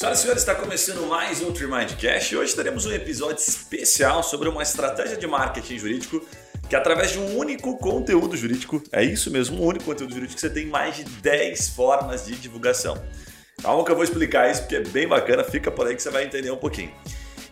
[0.00, 4.48] Senhoras e senhores, está começando mais um Tremindcast e hoje teremos um episódio especial sobre
[4.48, 6.26] uma estratégia de marketing jurídico
[6.70, 10.48] que através de um único conteúdo jurídico, é isso mesmo, um único conteúdo jurídico, você
[10.48, 12.96] tem mais de 10 formas de divulgação.
[13.62, 16.08] Calma que eu vou explicar isso porque é bem bacana, fica por aí que você
[16.08, 16.94] vai entender um pouquinho.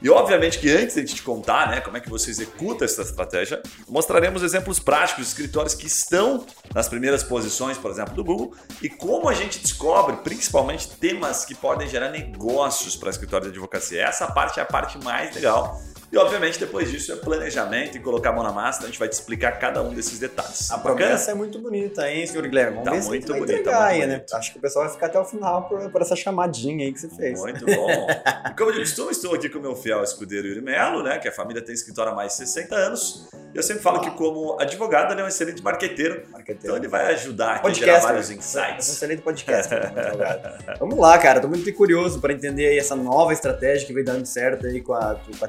[0.01, 3.61] E obviamente que antes de te contar né, como é que você executa essa estratégia,
[3.89, 8.89] mostraremos exemplos práticos de escritórios que estão nas primeiras posições, por exemplo, do Google, e
[8.89, 14.03] como a gente descobre principalmente temas que podem gerar negócios para escritórios de advocacia.
[14.03, 18.31] Essa parte é a parte mais legal e obviamente depois disso é planejamento e colocar
[18.31, 20.71] a mão na massa, então a gente vai te explicar cada um desses detalhes.
[20.71, 22.77] A promessa é muito bonita, hein, senhor Guilherme?
[22.77, 24.25] Vamos tá ver muito se vai bonita, entregar muito aí, né?
[24.33, 27.01] Acho que o pessoal vai ficar até o final por, por essa chamadinha aí que
[27.01, 27.39] você fez.
[27.41, 27.89] Muito bom.
[28.51, 31.19] E como de costume, estou aqui com o meu fiel escudeiro Yuri Melo, né?
[31.19, 33.29] Que a família tem escritório há mais de 60 anos.
[33.55, 36.23] E eu sempre falo que, como advogado, ele é um excelente marqueteiro.
[36.31, 36.59] Marqueteiro.
[36.63, 38.07] Então ele vai ajudar aqui a gerar Podcast.
[38.07, 38.89] vários É um insights.
[38.89, 39.75] excelente podcast.
[39.75, 40.79] né, advogado.
[40.79, 41.41] Vamos lá, cara.
[41.41, 44.95] Tô muito curioso para entender aí essa nova estratégia que vem dando certo aí com
[44.95, 45.49] a, com a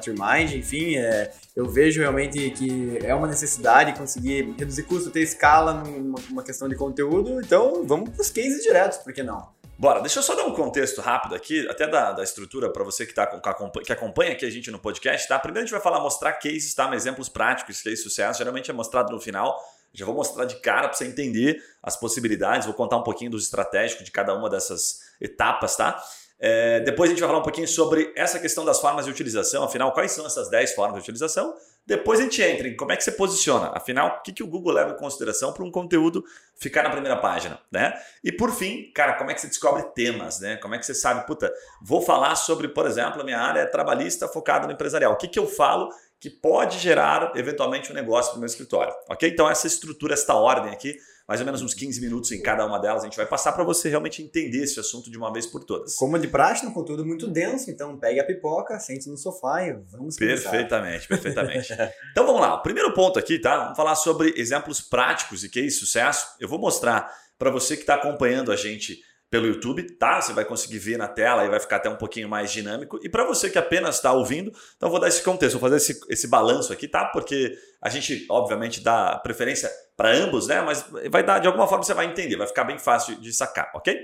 [0.50, 0.64] Trimind.
[0.64, 6.18] Enfim, é, eu vejo realmente que é uma necessidade conseguir reduzir custo, ter escala numa,
[6.28, 7.40] numa questão de conteúdo.
[7.40, 9.48] Então, vamos pros cases diretos, por que não?
[9.78, 13.06] Bora, deixa eu só dar um contexto rápido aqui, até da, da estrutura para você
[13.06, 15.38] que, tá, que acompanha, aqui a gente no podcast, tá?
[15.38, 16.94] Primeiro a gente vai falar, mostrar cases, tá?
[16.94, 19.58] Exemplos práticos, case sucesso, geralmente é mostrado no final.
[19.92, 23.44] Já vou mostrar de cara para você entender as possibilidades, vou contar um pouquinho dos
[23.44, 26.00] estratégicos de cada uma dessas etapas, tá?
[26.42, 29.62] É, depois a gente vai falar um pouquinho sobre essa questão das formas de utilização,
[29.62, 31.54] afinal, quais são essas 10 formas de utilização.
[31.86, 34.46] Depois a gente entra em como é que você posiciona, afinal, o que, que o
[34.46, 36.24] Google leva em consideração para um conteúdo
[36.56, 37.92] ficar na primeira página, né?
[38.24, 40.56] E por fim, cara, como é que você descobre temas, né?
[40.56, 41.52] Como é que você sabe, puta,
[41.82, 45.12] vou falar sobre, por exemplo, a minha área é trabalhista focada no empresarial.
[45.12, 48.94] O que, que eu falo que pode gerar eventualmente um negócio para o meu escritório,
[49.08, 49.28] ok?
[49.28, 50.96] Então essa estrutura, esta ordem aqui,
[51.30, 53.62] mais ou menos uns 15 minutos em cada uma delas, a gente vai passar para
[53.62, 55.94] você realmente entender esse assunto de uma vez por todas.
[55.94, 59.74] Como de praxe, um conteúdo muito denso, então pegue a pipoca, sente no sofá e
[59.92, 60.50] vamos começar.
[60.50, 61.72] Perfeitamente, perfeitamente.
[62.10, 62.56] então vamos lá.
[62.56, 63.58] O primeiro ponto aqui, tá?
[63.62, 66.34] Vamos falar sobre exemplos práticos e case sucesso.
[66.40, 67.08] Eu vou mostrar
[67.38, 70.20] para você que está acompanhando a gente pelo YouTube, tá?
[70.20, 72.98] Você vai conseguir ver na tela e vai ficar até um pouquinho mais dinâmico.
[73.02, 76.00] E para você que apenas está ouvindo, então vou dar esse contexto, vou fazer esse,
[76.10, 77.04] esse balanço aqui, tá?
[77.06, 80.60] Porque a gente, obviamente, dá preferência para ambos, né?
[80.60, 83.70] Mas vai dar, de alguma forma você vai entender, vai ficar bem fácil de sacar,
[83.72, 84.02] ok?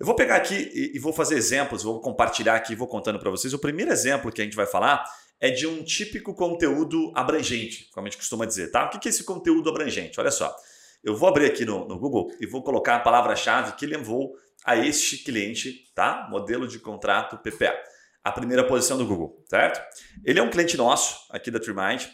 [0.00, 3.30] Eu vou pegar aqui e, e vou fazer exemplos, vou compartilhar aqui, vou contando para
[3.30, 3.54] vocês.
[3.54, 5.04] O primeiro exemplo que a gente vai falar
[5.40, 8.86] é de um típico conteúdo abrangente, como a gente costuma dizer, tá?
[8.86, 10.18] O que que é esse conteúdo abrangente?
[10.18, 10.52] Olha só,
[11.04, 14.76] eu vou abrir aqui no, no Google e vou colocar a palavra-chave que levou a
[14.76, 16.26] este cliente, tá?
[16.30, 17.74] Modelo de contrato PPA.
[18.22, 19.80] A primeira posição do Google, certo?
[20.24, 22.04] Ele é um cliente nosso aqui da Trimind,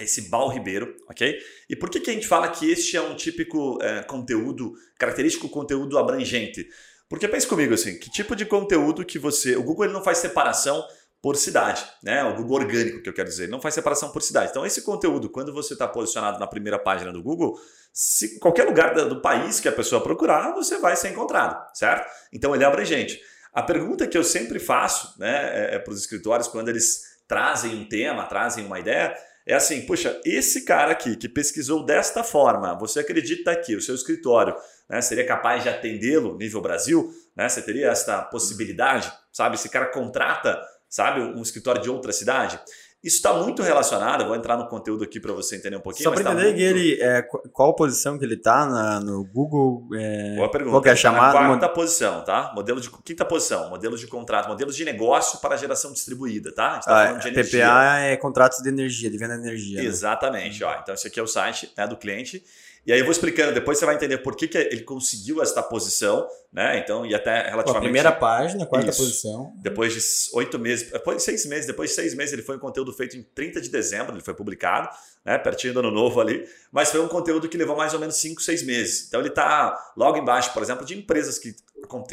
[0.00, 1.38] esse Bal Ribeiro, ok?
[1.70, 5.48] E por que, que a gente fala que este é um típico eh, conteúdo, característico
[5.48, 6.66] conteúdo abrangente?
[7.08, 9.54] Porque pense comigo assim, que tipo de conteúdo que você.
[9.56, 10.84] O Google ele não faz separação
[11.24, 12.22] por cidade, né?
[12.22, 14.50] O Google orgânico, que eu quero dizer, não faz separação por cidade.
[14.50, 17.58] Então, esse conteúdo, quando você está posicionado na primeira página do Google,
[17.94, 22.06] se qualquer lugar do país que a pessoa procurar, você vai ser encontrado, certo?
[22.30, 23.18] Então, ele é abrangente.
[23.54, 27.88] A pergunta que eu sempre faço né, é, para os escritórios quando eles trazem um
[27.88, 33.00] tema, trazem uma ideia, é assim: puxa, esse cara aqui que pesquisou desta forma, você
[33.00, 34.54] acredita que o seu escritório
[34.90, 37.10] né, seria capaz de atendê-lo nível Brasil?
[37.34, 39.10] Né, você teria essa possibilidade?
[39.32, 39.54] Sabe?
[39.54, 42.58] Esse cara contrata sabe, um escritório de outra cidade?
[43.02, 46.04] Isso está muito relacionado, vou entrar no conteúdo aqui para você entender um pouquinho.
[46.04, 48.98] Só para tá entender muito- que ele, é, qu- qual posição que ele tá na-
[48.98, 50.70] no Google, é, Boa pergunta.
[50.72, 51.38] qual que é a Tá chamada?
[51.38, 52.50] Na quarta posição, tá?
[52.54, 56.70] Modelo de quinta posição, modelo de contrato, modelos de negócio para geração distribuída, tá?
[56.70, 57.60] A gente tá Ah, falando de energia.
[57.66, 59.82] PPA é contratos de energia, de venda de energia.
[59.82, 59.84] né?
[59.86, 60.74] Exatamente, ó.
[60.80, 62.42] Então esse aqui é o site né, do cliente.
[62.86, 65.62] E aí eu vou explicando, depois você vai entender por que, que ele conseguiu esta
[65.62, 66.78] posição, né?
[66.78, 67.82] Então, e até Pô, a relativamente.
[67.82, 69.02] primeira página, quarta Isso.
[69.02, 69.52] posição.
[69.56, 72.60] Depois de oito meses, depois de seis meses, depois de seis meses, ele foi um
[72.60, 74.88] conteúdo feito em 30 de dezembro, ele foi publicado,
[75.24, 75.36] né?
[75.36, 78.40] Pertinho do ano novo ali, mas foi um conteúdo que levou mais ou menos cinco,
[78.40, 79.08] seis meses.
[79.08, 81.56] Então ele está logo embaixo, por exemplo, de empresas que,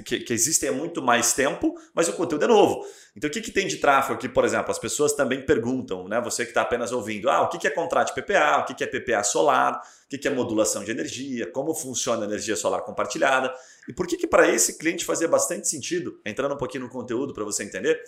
[0.04, 2.84] que, que existem há muito mais tempo, mas o conteúdo é novo.
[3.16, 4.72] Então o que, que tem de tráfego aqui, por exemplo?
[4.72, 6.20] As pessoas também perguntam, né?
[6.22, 8.74] Você que está apenas ouvindo, ah, o que, que é contrato de PPA, o que,
[8.74, 12.56] que é PPA solar, o que, que é modulação de energia, como funciona a energia
[12.56, 13.54] solar compartilhada.
[13.88, 17.34] E por que, que para esse cliente fazia bastante sentido, entrando um pouquinho no conteúdo
[17.34, 18.00] para você entender,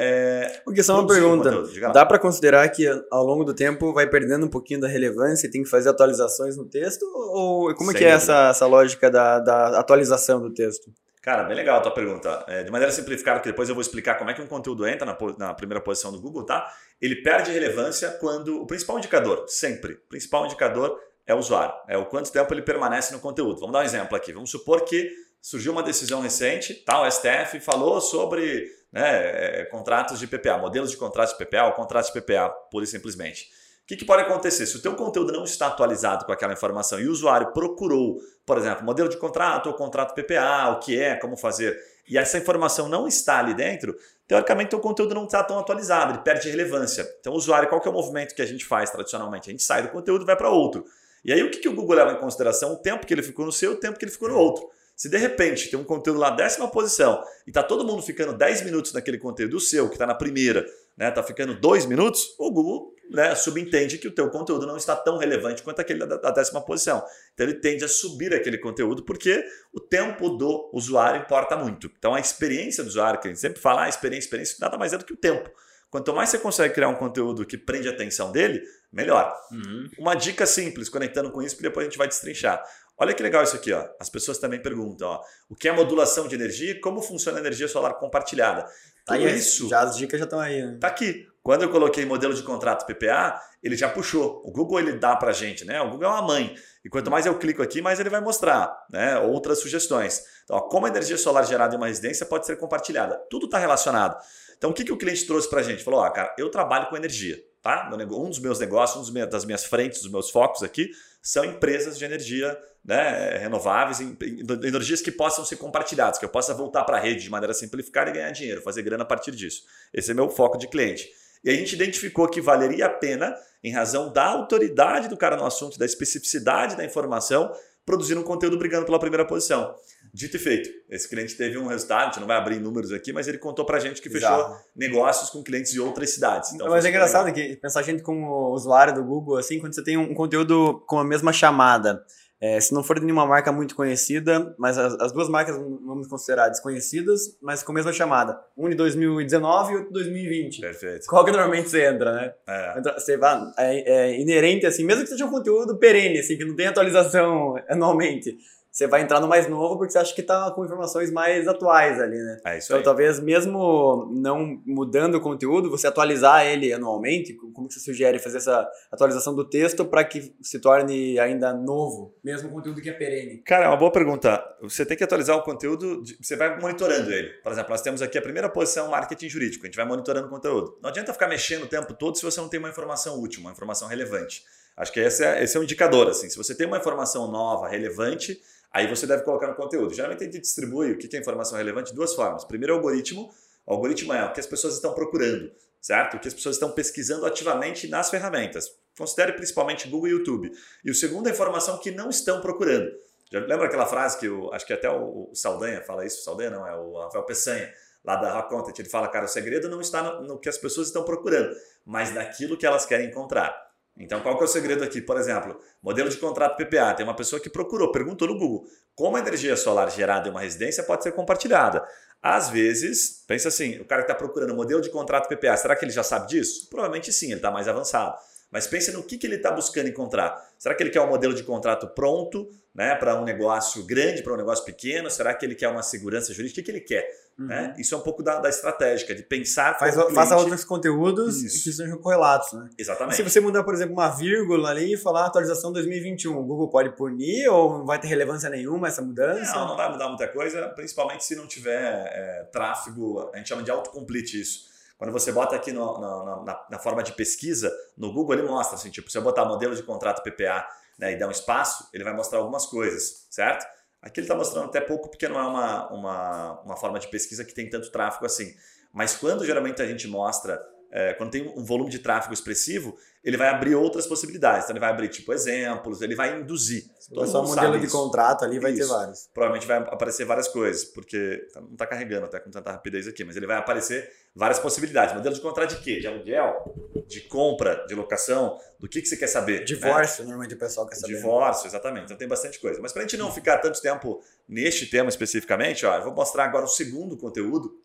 [0.00, 1.66] é, Porque só uma produzir um pergunta.
[1.66, 1.92] conteúdo.
[1.92, 5.50] Dá para considerar que ao longo do tempo vai perdendo um pouquinho da relevância e
[5.50, 7.02] tem que fazer atualizações no texto?
[7.04, 10.92] Ou como é que é essa, essa lógica da, da atualização do texto?
[11.20, 12.44] Cara, bem legal a tua pergunta.
[12.46, 15.04] É, de maneira simplificada, que depois eu vou explicar como é que um conteúdo entra
[15.04, 16.72] na, na primeira posição do Google, tá?
[17.02, 20.98] Ele perde relevância quando o principal indicador, sempre, o principal indicador
[21.28, 23.60] é o usuário, é o quanto tempo ele permanece no conteúdo.
[23.60, 24.32] Vamos dar um exemplo aqui.
[24.32, 27.02] Vamos supor que surgiu uma decisão recente, tá?
[27.02, 31.72] o STF falou sobre né, é, contratos de PPA, modelos de contratos de PPA ou
[31.72, 33.44] contratos de PPA, pura e simplesmente.
[33.82, 34.66] O que, que, pode acontecer?
[34.66, 38.56] Se o teu conteúdo não está atualizado com aquela informação e o usuário procurou, por
[38.56, 41.78] exemplo, modelo de contrato ou contrato PPA, o que é, como fazer,
[42.08, 43.94] e essa informação não está ali dentro,
[44.26, 47.06] teoricamente o conteúdo não está tão atualizado, ele perde relevância.
[47.20, 49.50] Então o usuário, qual que é o movimento que a gente faz tradicionalmente?
[49.50, 50.84] A gente sai do conteúdo e vai para outro.
[51.24, 52.72] E aí o que, que o Google leva em consideração?
[52.72, 54.68] O tempo que ele ficou no seu, o tempo que ele ficou no outro.
[54.98, 58.62] Se de repente tem um conteúdo lá décima posição e tá todo mundo ficando 10
[58.62, 60.66] minutos naquele conteúdo o seu, que está na primeira,
[60.96, 64.96] né, tá ficando 2 minutos, o Google né, subentende que o teu conteúdo não está
[64.96, 67.04] tão relevante quanto aquele da, da décima posição.
[67.32, 71.88] Então ele tende a subir aquele conteúdo porque o tempo do usuário importa muito.
[71.96, 74.92] Então a experiência do usuário, que a gente sempre fala, ah, experiência, experiência, nada mais
[74.92, 75.48] é do que o tempo.
[75.90, 78.62] Quanto mais você consegue criar um conteúdo que prende a atenção dele,
[78.92, 79.34] melhor.
[79.52, 79.88] Uhum.
[79.98, 82.62] Uma dica simples, conectando com isso, que depois a gente vai destrinchar.
[82.96, 83.88] Olha que legal isso aqui, ó.
[84.00, 87.40] As pessoas também perguntam, ó, o que é modulação de energia e como funciona a
[87.40, 88.62] energia solar compartilhada.
[89.06, 89.68] Tá Tudo isso.
[89.68, 90.62] Já as dicas já estão aí.
[90.62, 90.78] Né?
[90.80, 91.26] Tá aqui.
[91.42, 94.42] Quando eu coloquei modelo de contrato PPA, ele já puxou.
[94.44, 95.80] O Google ele dá pra gente, né?
[95.80, 96.54] O Google é uma mãe.
[96.84, 99.18] E quanto mais eu clico aqui, mais ele vai mostrar, né?
[99.20, 100.22] Outras sugestões.
[100.44, 103.16] Então, ó, como a energia solar gerada em uma residência pode ser compartilhada.
[103.30, 104.18] Tudo está relacionado.
[104.58, 105.82] Então, o que, que o cliente trouxe pra gente?
[105.84, 107.90] Falou, ó, cara, eu trabalho com energia, tá?
[107.92, 110.90] Um dos meus negócios, um das minhas frentes, dos meus focos aqui,
[111.22, 116.84] são empresas de energia né, renováveis, energias que possam ser compartilhadas, que eu possa voltar
[116.84, 119.64] para a rede de maneira simplificada e ganhar dinheiro, fazer grana a partir disso.
[119.92, 121.08] Esse é meu foco de cliente.
[121.44, 125.44] E a gente identificou que valeria a pena, em razão da autoridade do cara no
[125.44, 127.52] assunto, da especificidade da informação,
[127.88, 129.74] produzir um conteúdo brigando pela primeira posição.
[130.12, 133.14] Dito e feito, esse cliente teve um resultado, a gente não vai abrir números aqui,
[133.14, 134.64] mas ele contou pra gente que fechou Exato.
[134.76, 136.52] negócios com clientes de outras cidades.
[136.52, 137.48] Então, mas é engraçado legal.
[137.48, 140.98] que pensar a gente como usuário do Google, assim, quando você tem um conteúdo com
[140.98, 142.04] a mesma chamada,
[142.40, 146.06] é, se não for de nenhuma marca muito conhecida, mas as, as, duas marcas vamos
[146.06, 148.38] considerar desconhecidas, mas com a mesma chamada.
[148.56, 150.60] Um de 2019 e outro de 2020.
[150.60, 151.06] Perfeito.
[151.08, 152.32] Qual que normalmente você entra, né?
[152.46, 152.78] É.
[152.78, 156.44] Entra, você vai, é, é inerente, assim, mesmo que seja um conteúdo perene, assim, que
[156.44, 158.36] não tem atualização anualmente
[158.78, 162.00] você vai entrar no mais novo porque você acha que está com informações mais atuais
[162.00, 162.40] ali, né?
[162.46, 162.84] É isso então, aí.
[162.84, 168.36] talvez mesmo não mudando o conteúdo, você atualizar ele anualmente, como que você sugere fazer
[168.36, 172.92] essa atualização do texto para que se torne ainda novo, mesmo o conteúdo que é
[172.92, 173.38] perene?
[173.38, 174.44] Cara, é uma boa pergunta.
[174.62, 177.30] Você tem que atualizar o conteúdo, você vai monitorando ele.
[177.42, 180.30] Por exemplo, nós temos aqui a primeira posição marketing jurídico, a gente vai monitorando o
[180.30, 180.78] conteúdo.
[180.80, 183.50] Não adianta ficar mexendo o tempo todo se você não tem uma informação útil, uma
[183.50, 184.44] informação relevante.
[184.76, 186.30] Acho que esse é, esse é um indicador, assim.
[186.30, 188.40] Se você tem uma informação nova, relevante,
[188.72, 189.94] Aí você deve colocar no conteúdo.
[189.94, 192.44] Geralmente a gente distribui o que é informação relevante de duas formas.
[192.44, 193.30] Primeiro, o algoritmo.
[193.66, 195.50] O algoritmo é o que as pessoas estão procurando,
[195.80, 196.16] certo?
[196.16, 198.70] O que as pessoas estão pesquisando ativamente nas ferramentas.
[198.96, 200.50] Considere principalmente Google e YouTube.
[200.84, 202.90] E o segundo é a informação que não estão procurando.
[203.30, 206.50] Já lembra aquela frase que eu acho que até o, Saldanha fala isso, o Saldanha
[206.50, 207.72] não, é o Rafael Peçanha,
[208.02, 210.56] lá da Rock Content, ele fala, cara, o segredo não está no, no que as
[210.56, 211.54] pessoas estão procurando,
[211.84, 213.67] mas naquilo que elas querem encontrar.
[213.98, 215.00] Então, qual que é o segredo aqui?
[215.00, 216.94] Por exemplo, modelo de contrato PPA.
[216.94, 220.40] Tem uma pessoa que procurou, perguntou no Google como a energia solar gerada em uma
[220.40, 221.84] residência pode ser compartilhada.
[222.22, 225.84] Às vezes, pensa assim, o cara que está procurando modelo de contrato PPA, será que
[225.84, 226.68] ele já sabe disso?
[226.68, 228.16] Provavelmente sim, ele está mais avançado.
[228.50, 230.42] Mas pense no que, que ele está buscando encontrar.
[230.58, 234.32] Será que ele quer um modelo de contrato pronto né, para um negócio grande, para
[234.32, 235.10] um negócio pequeno?
[235.10, 236.60] Será que ele quer uma segurança jurídica?
[236.60, 237.06] O que, que ele quer?
[237.38, 237.46] Uhum.
[237.46, 237.74] Né?
[237.78, 239.78] Isso é um pouco da, da estratégica, de pensar.
[239.78, 241.62] Faz, faça outros conteúdos Isso.
[241.64, 242.52] que sejam correlatos.
[242.52, 242.68] Né?
[242.76, 243.16] Exatamente.
[243.16, 246.90] Se você mudar, por exemplo, uma vírgula ali e falar atualização 2021, o Google pode
[246.96, 249.52] punir ou não vai ter relevância nenhuma essa mudança?
[249.54, 253.62] Não, não vai mudar muita coisa, principalmente se não tiver é, tráfego, a gente chama
[253.62, 254.67] de autocomplete isso.
[254.98, 258.76] Quando você bota aqui no, no, na, na, forma de pesquisa, no Google ele mostra
[258.76, 260.66] assim, tipo, se eu botar modelo de contrato PPA
[260.98, 263.64] né, e der um espaço, ele vai mostrar algumas coisas, certo?
[264.02, 267.44] Aqui ele está mostrando até pouco porque não é uma, uma, uma forma de pesquisa
[267.44, 268.52] que tem tanto tráfego assim.
[268.92, 273.36] Mas quando geralmente a gente mostra, é, quando tem um volume de tráfego expressivo, ele
[273.36, 274.64] vai abrir outras possibilidades.
[274.64, 276.84] Então ele vai abrir tipo exemplos, ele vai induzir.
[277.12, 277.96] Todo só um modelo de isso.
[277.96, 278.82] contrato ali vai isso.
[278.82, 279.28] ter vários.
[279.34, 283.36] Provavelmente vai aparecer várias coisas, porque não está carregando até com tanta rapidez aqui, mas
[283.36, 285.14] ele vai aparecer várias possibilidades.
[285.14, 286.00] Modelo de contrato de quê?
[286.00, 289.64] De aluguel, de compra, de locação, do que, que você quer saber.
[289.64, 290.30] Divórcio, né?
[290.30, 291.14] normalmente o pessoal quer saber.
[291.14, 292.04] Divórcio, exatamente.
[292.04, 292.80] Então tem bastante coisa.
[292.80, 296.44] Mas para a gente não ficar tanto tempo neste tema especificamente, ó, eu vou mostrar
[296.44, 297.78] agora o segundo conteúdo,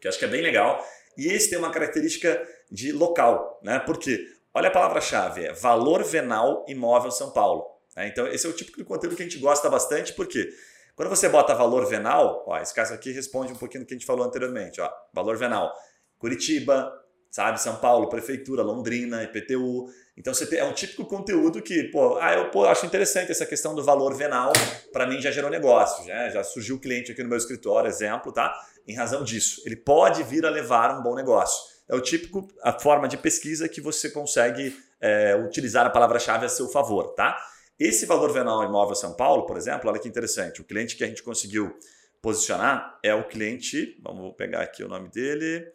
[0.00, 0.84] que acho que é bem legal.
[1.16, 3.78] E esse tem uma característica de local, né?
[3.80, 7.66] Porque olha a palavra-chave, é valor venal imóvel São Paulo.
[7.96, 8.08] Né?
[8.08, 10.48] Então esse é o tipo de conteúdo que a gente gosta bastante, porque
[10.94, 13.96] quando você bota valor venal, ó, esse caso aqui responde um pouquinho do que a
[13.96, 14.80] gente falou anteriormente.
[14.80, 15.72] Ó, valor venal,
[16.18, 16.92] Curitiba,
[17.32, 17.60] sabe?
[17.60, 19.86] São Paulo, Prefeitura, Londrina, IPTU.
[20.16, 23.46] Então você tem, é um típico conteúdo que, pô, ah, eu pô, acho interessante essa
[23.46, 24.52] questão do valor venal,
[24.92, 28.54] para mim já gerou negócio, já, já surgiu cliente aqui no meu escritório, exemplo, tá?
[28.86, 29.62] Em razão disso.
[29.64, 31.72] Ele pode vir a levar um bom negócio.
[31.88, 36.48] É o típico, a forma de pesquisa que você consegue é, utilizar a palavra-chave a
[36.50, 37.36] seu favor, tá?
[37.78, 40.60] Esse valor venal imóvel São Paulo, por exemplo, olha que interessante.
[40.60, 41.74] O cliente que a gente conseguiu
[42.20, 45.66] posicionar é o cliente, vamos pegar aqui o nome dele,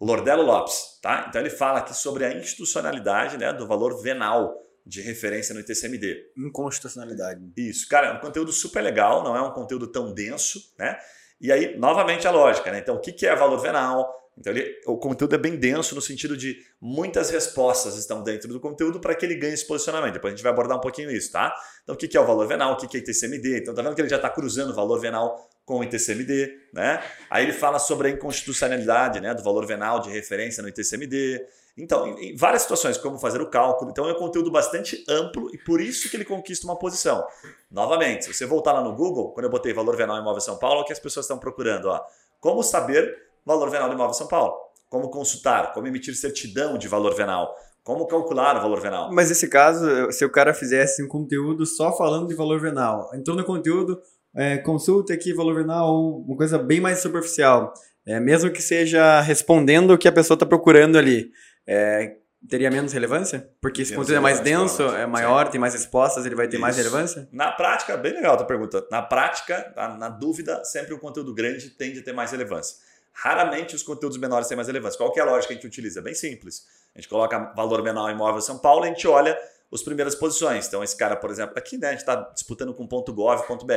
[0.00, 1.26] Lordelo Lopes, tá?
[1.28, 4.54] Então ele fala aqui sobre a institucionalidade né, do valor venal
[4.86, 6.32] de referência no ITCMD.
[6.36, 7.40] Inconstitucionalidade.
[7.56, 10.98] Isso, cara, é um conteúdo super legal, não é um conteúdo tão denso, né?
[11.40, 12.78] E aí, novamente, a lógica, né?
[12.78, 14.23] Então, o que é valor venal?
[14.36, 18.58] Então, ele, o conteúdo é bem denso no sentido de muitas respostas estão dentro do
[18.58, 20.14] conteúdo para que ele ganhe esse posicionamento.
[20.14, 21.54] Depois a gente vai abordar um pouquinho isso, tá?
[21.82, 22.72] Então, o que é o valor venal?
[22.72, 23.58] O que é ITCMD?
[23.58, 27.02] Então, tá vendo que ele já está cruzando o valor venal com o ITCMD, né?
[27.30, 31.42] Aí ele fala sobre a inconstitucionalidade, né, do valor venal de referência no ITCMD.
[31.76, 33.90] Então, em, várias situações, como fazer o cálculo.
[33.90, 37.26] Então, é um conteúdo bastante amplo e por isso que ele conquista uma posição.
[37.70, 40.82] Novamente, se você voltar lá no Google, quando eu botei valor venal imóvel São Paulo,
[40.82, 41.86] o que as pessoas estão procurando?
[41.86, 42.00] Ó,
[42.40, 44.54] como saber valor venal do imóvel São Paulo?
[44.88, 45.72] Como consultar?
[45.72, 47.54] Como emitir certidão de valor venal?
[47.82, 49.12] Como calcular o valor venal?
[49.12, 53.36] Mas nesse caso, se o cara fizesse um conteúdo só falando de valor venal, entrou
[53.36, 54.00] no conteúdo,
[54.34, 57.74] é, consulta aqui valor venal, uma coisa bem mais superficial,
[58.06, 61.30] é, mesmo que seja respondendo o que a pessoa está procurando ali,
[61.66, 62.16] é,
[62.48, 63.48] teria menos relevância?
[63.60, 65.52] Porque esse conteúdo é mais denso, é maior, Sim.
[65.52, 66.62] tem mais respostas, ele vai ter Isso.
[66.62, 67.28] mais relevância?
[67.32, 68.86] Na prática, bem legal a tua pergunta.
[68.90, 72.76] Na prática, na, na dúvida, sempre o conteúdo grande tende a ter mais relevância.
[73.14, 74.98] Raramente os conteúdos menores têm mais relevância.
[74.98, 76.02] Qual é a lógica que a gente utiliza?
[76.02, 76.66] Bem simples.
[76.94, 79.38] A gente coloca valor menor imóvel São Paulo, a gente olha
[79.72, 80.66] as primeiras posições.
[80.66, 83.74] Então, esse cara, por exemplo, aqui né, a gente está disputando com .gov.br.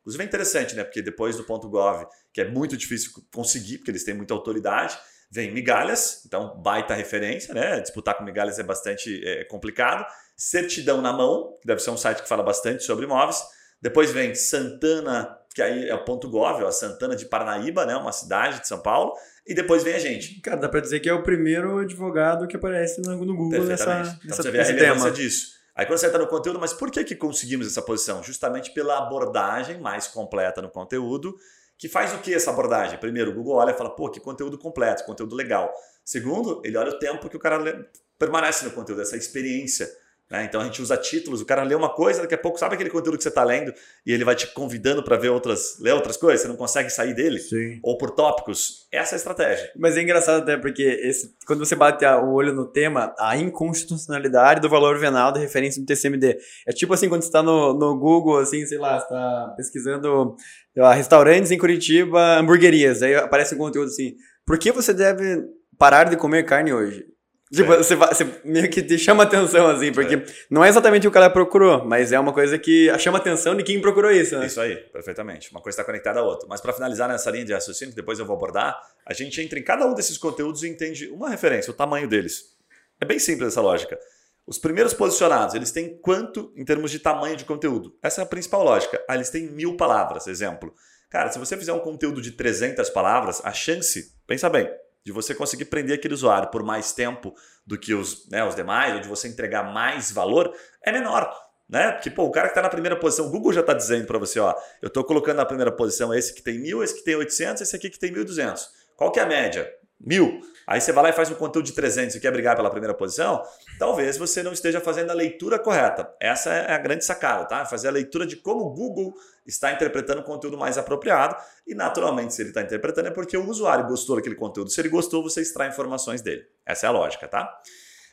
[0.00, 0.84] Inclusive é interessante, né?
[0.84, 4.98] Porque depois do .gov, que é muito difícil conseguir, porque eles têm muita autoridade,
[5.30, 7.80] vem migalhas, então baita referência, né?
[7.80, 10.04] Disputar com migalhas é bastante é, complicado.
[10.36, 13.42] Certidão na mão, que deve ser um site que fala bastante sobre imóveis.
[13.80, 17.96] Depois vem Santana, que aí é o ponto .gov, a Santana de Parnaíba, né?
[17.96, 19.12] Uma cidade de São Paulo.
[19.46, 20.40] E depois vem a gente.
[20.40, 24.18] Cara, dá para dizer que é o primeiro advogado que aparece no Google nessa, então,
[24.24, 25.10] nessa, você vê a relevância tema.
[25.10, 25.52] disso.
[25.74, 28.22] Aí quando você está no conteúdo, mas por que, que conseguimos essa posição?
[28.22, 31.34] Justamente pela abordagem mais completa no conteúdo,
[31.78, 32.98] que faz o que essa abordagem?
[32.98, 35.72] Primeiro, o Google olha e fala, pô, que conteúdo completo, conteúdo legal.
[36.04, 39.88] Segundo, ele olha o tempo que o cara permanece no conteúdo, essa experiência
[40.32, 40.44] né?
[40.44, 42.88] Então a gente usa títulos, o cara lê uma coisa, daqui a pouco sabe aquele
[42.88, 43.70] conteúdo que você está lendo
[44.06, 47.12] e ele vai te convidando para ver outras, ler outras coisas, você não consegue sair
[47.12, 47.78] dele, Sim.
[47.82, 48.88] ou por tópicos.
[48.90, 49.70] Essa é a estratégia.
[49.76, 54.62] Mas é engraçado até porque esse, quando você bate o olho no tema, a inconstitucionalidade
[54.62, 56.38] do valor venal da referência do TCMD.
[56.66, 60.34] É tipo assim, quando você está no, no Google, assim, sei lá, está pesquisando
[60.74, 65.44] lá, restaurantes em Curitiba, hamburguerias, aí aparece um conteúdo assim, por que você deve
[65.76, 67.11] parar de comer carne hoje?
[67.52, 67.76] Tipo, é.
[67.76, 70.24] você, você, meio que te chama atenção, assim, porque é.
[70.48, 73.62] não é exatamente o que ela procurou, mas é uma coisa que chama atenção de
[73.62, 74.46] quem procurou isso, né?
[74.46, 75.50] Isso aí, perfeitamente.
[75.50, 76.48] Uma coisa está conectada à outra.
[76.48, 79.58] Mas para finalizar nessa linha de raciocínio, que depois eu vou abordar, a gente entra
[79.58, 82.56] em cada um desses conteúdos e entende uma referência, o tamanho deles.
[82.98, 83.98] É bem simples essa lógica.
[84.46, 87.94] Os primeiros posicionados, eles têm quanto em termos de tamanho de conteúdo?
[88.02, 89.02] Essa é a principal lógica.
[89.06, 90.74] Ah, eles têm mil palavras, exemplo.
[91.10, 94.70] Cara, se você fizer um conteúdo de 300 palavras, a chance, pensa bem,
[95.04, 97.34] de você conseguir prender aquele usuário por mais tempo
[97.66, 100.54] do que os, né, os demais, ou de você entregar mais valor,
[100.84, 101.32] é menor.
[101.68, 101.90] Né?
[101.92, 104.18] Porque pô, o cara que está na primeira posição, o Google já está dizendo para
[104.18, 107.16] você, ó, eu estou colocando na primeira posição esse que tem mil, esse que tem
[107.16, 108.60] 800, esse aqui que tem 1.200.
[108.96, 109.72] Qual que é a média?
[109.98, 110.40] Mil.
[110.66, 112.94] Aí você vai lá e faz um conteúdo de 300 e quer brigar pela primeira
[112.94, 113.42] posição,
[113.78, 116.12] talvez você não esteja fazendo a leitura correta.
[116.20, 117.64] Essa é a grande sacada, tá?
[117.64, 119.14] Fazer a leitura de como o Google
[119.46, 123.48] está interpretando o conteúdo mais apropriado e, naturalmente, se ele está interpretando é porque o
[123.48, 124.70] usuário gostou daquele conteúdo.
[124.70, 126.44] Se ele gostou, você extrai informações dele.
[126.64, 127.60] Essa é a lógica, tá?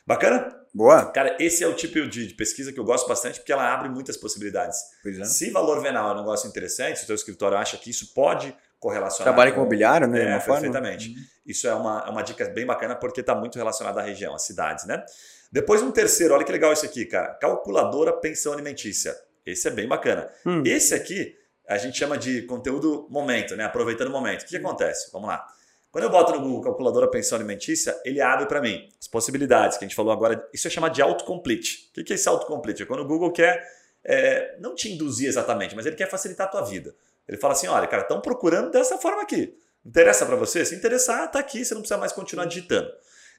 [0.06, 0.56] Bacana?
[0.74, 1.06] Boa.
[1.06, 4.16] Cara, esse é o tipo de pesquisa que eu gosto bastante porque ela abre muitas
[4.16, 4.78] possibilidades.
[5.04, 5.24] É.
[5.24, 8.54] Se valor venal é um negócio interessante, se o seu escritório acha que isso pode
[8.80, 9.32] correlacionar.
[9.32, 10.36] Trabalha com imobiliário, né?
[10.36, 11.10] É, perfeitamente.
[11.10, 11.14] Uhum.
[11.46, 14.42] Isso é uma, é uma dica bem bacana porque está muito relacionado à região, às
[14.42, 15.04] cidades, né?
[15.52, 17.34] Depois um terceiro, olha que legal esse aqui, cara.
[17.34, 19.14] Calculadora pensão alimentícia.
[19.44, 20.30] Esse é bem bacana.
[20.46, 20.62] Hum.
[20.64, 21.36] Esse aqui
[21.68, 23.64] a gente chama de conteúdo momento, né?
[23.64, 24.42] Aproveitando o momento.
[24.42, 25.10] O que, que acontece?
[25.12, 25.46] Vamos lá.
[25.90, 29.84] Quando eu boto no Google calculadora pensão alimentícia, ele abre para mim as possibilidades que
[29.84, 30.48] a gente falou agora.
[30.52, 31.90] Isso é chamado de autocomplete.
[31.90, 32.84] O que é esse autocomplete?
[32.84, 33.66] É quando o Google quer
[34.04, 36.94] é, não te induzir exatamente, mas ele quer facilitar a tua vida.
[37.30, 39.54] Ele fala assim: olha, cara, estão procurando dessa forma aqui.
[39.86, 40.64] Interessa para você?
[40.64, 42.90] Se interessar, tá aqui, você não precisa mais continuar digitando.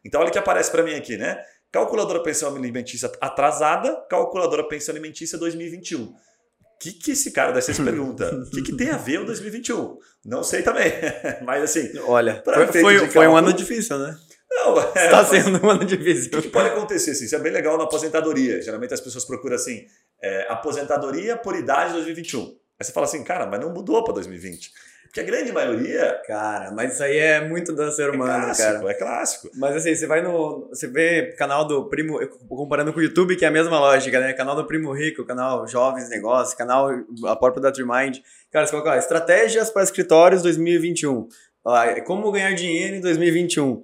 [0.04, 1.44] Então, olha o que aparece para mim aqui, né?
[1.70, 6.04] Calculadora pensão alimentícia atrasada, calculadora pensão alimentícia 2021.
[6.04, 6.16] O
[6.80, 8.34] que, que esse cara ser pergunta?
[8.34, 9.98] O que, que tem a ver o 2021?
[10.26, 10.92] Não sei também.
[11.44, 11.92] Mas assim.
[12.00, 14.18] Olha, foi, foi, foi um ano difícil, né?
[14.50, 16.40] Não, é, está sendo um ano difícil.
[16.40, 17.12] O que pode acontecer?
[17.12, 18.62] Assim, isso é bem legal na aposentadoria.
[18.62, 19.86] Geralmente as pessoas procuram assim,
[20.22, 22.61] é, aposentadoria por idade 2021.
[22.82, 24.72] Aí você fala assim, cara, mas não mudou para 2020.
[25.04, 26.20] Porque a grande maioria.
[26.26, 28.90] Cara, mas isso aí é muito do ser humano, é clássico, cara.
[28.90, 29.50] É clássico.
[29.56, 30.68] Mas assim, você vai no.
[30.70, 32.18] Você vê canal do Primo.
[32.50, 34.34] Comparando com o YouTube, que é a mesma lógica, né?
[34.34, 36.90] Canal do Primo Rico, canal Jovens Negócios, canal
[37.28, 38.18] a própria da Trimind.
[38.50, 41.28] Cara, você coloca lá, estratégias para escritórios 2021.
[42.06, 43.84] Como ganhar dinheiro em 2021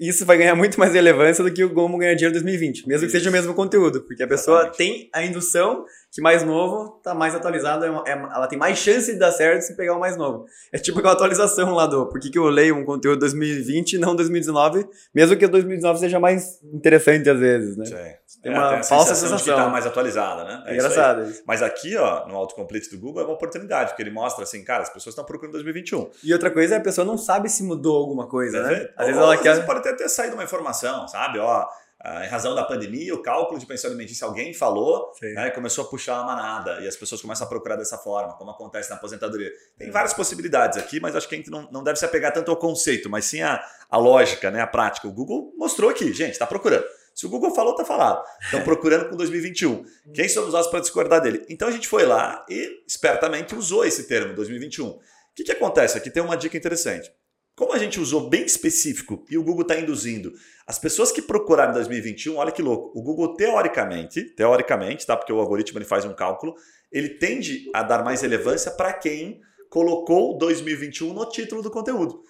[0.00, 3.06] isso vai ganhar muito mais relevância do que o como ganhar dinheiro em 2020, mesmo
[3.06, 4.76] que seja o mesmo conteúdo, porque a pessoa Exatamente.
[4.78, 9.12] tem a indução que mais novo está mais atualizado, é, é, ela tem mais chance
[9.12, 10.46] de dar certo se pegar o mais novo.
[10.72, 13.98] É tipo aquela atualização lá do por que, que eu leio um conteúdo 2020 e
[13.98, 17.84] não 2019, mesmo que o 2019 seja mais interessante às vezes, né?
[17.86, 18.19] Sim.
[18.42, 20.62] Tem é, uma tem falsa sensação, sensação de que está mais atualizada, né?
[20.66, 21.24] É, engraçado.
[21.24, 24.64] Isso Mas aqui, ó, no autocomplete do Google é uma oportunidade, porque ele mostra assim,
[24.64, 26.10] cara, as pessoas estão procurando 2021.
[26.24, 28.88] E outra coisa é a pessoa não sabe se mudou alguma coisa, né?
[28.96, 29.66] Às vezes ela quer...
[29.66, 31.38] pode até ter saído uma informação, sabe?
[31.38, 31.66] Ó,
[32.02, 35.86] ah, em razão da pandemia, o cálculo de pensão alimentícia, alguém falou, né, começou a
[35.86, 39.50] puxar a manada e as pessoas começam a procurar dessa forma, como acontece na aposentadoria.
[39.76, 42.50] Tem várias possibilidades aqui, mas acho que a gente não, não deve se apegar tanto
[42.50, 45.06] ao conceito, mas sim a, a lógica, né, a prática.
[45.06, 46.86] O Google mostrou aqui, gente, está procurando.
[47.14, 48.24] Se o Google falou, tá falado.
[48.42, 49.84] Estão procurando com 2021.
[50.14, 51.44] Quem somos nós para discordar dele?
[51.48, 54.86] Então a gente foi lá e espertamente usou esse termo, 2021.
[54.86, 55.00] O
[55.34, 55.98] que, que acontece?
[55.98, 57.10] Aqui tem uma dica interessante.
[57.54, 60.32] Como a gente usou bem específico e o Google está induzindo
[60.66, 65.16] as pessoas que procuraram em 2021, olha que louco, o Google teoricamente, teoricamente, tá?
[65.16, 66.54] Porque o algoritmo ele faz um cálculo,
[66.90, 72.22] ele tende a dar mais relevância para quem colocou 2021 no título do conteúdo.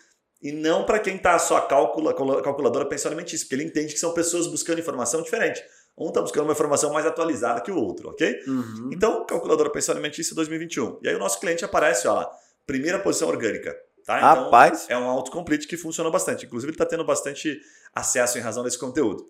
[0.43, 3.99] E não para quem está só a calcula, calculadora pensando alimentícia, porque ele entende que
[3.99, 5.63] são pessoas buscando informação diferente.
[5.99, 8.43] Um está buscando uma informação mais atualizada que o outro, ok?
[8.47, 8.91] Uhum.
[8.93, 11.01] Então, calculadora pensão alimentícia 2021.
[11.03, 12.31] E aí o nosso cliente aparece, ó lá,
[12.67, 13.77] primeira posição orgânica.
[14.07, 14.17] Tá?
[14.17, 14.87] Então, Rapaz.
[14.89, 16.47] é um autocomplete que funcionou bastante.
[16.47, 17.61] Inclusive, ele está tendo bastante
[17.95, 19.29] acesso em razão desse conteúdo.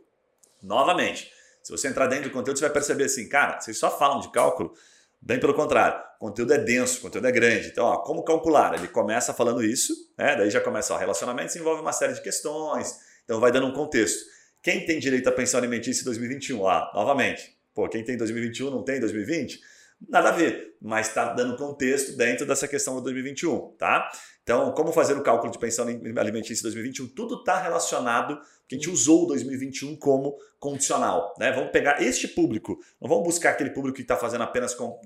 [0.63, 4.21] Novamente, se você entrar dentro do conteúdo, você vai perceber assim, cara, vocês só falam
[4.21, 4.73] de cálculo,
[5.21, 7.69] bem pelo contrário, o conteúdo é denso, o conteúdo é grande.
[7.69, 8.75] Então, ó, como calcular?
[8.75, 10.37] Ele começa falando isso, né?
[10.37, 14.21] daí já começa, ó, relacionamentos envolve uma série de questões, então vai dando um contexto.
[14.63, 16.67] Quem tem direito à pensão alimentícia em 2021?
[16.67, 19.61] Ah, novamente, pô, quem tem 2021 não tem 2020?
[20.09, 24.11] Nada a ver, mas está dando contexto dentro dessa questão do 2021, tá?
[24.43, 27.09] Então, como fazer o cálculo de pensão alimentícia 2021?
[27.09, 31.35] Tudo está relacionado, porque a gente usou o 2021 como condicional.
[31.39, 31.53] Né?
[31.53, 35.01] Vamos pegar este público, não vamos buscar aquele público que está fazendo apenas como,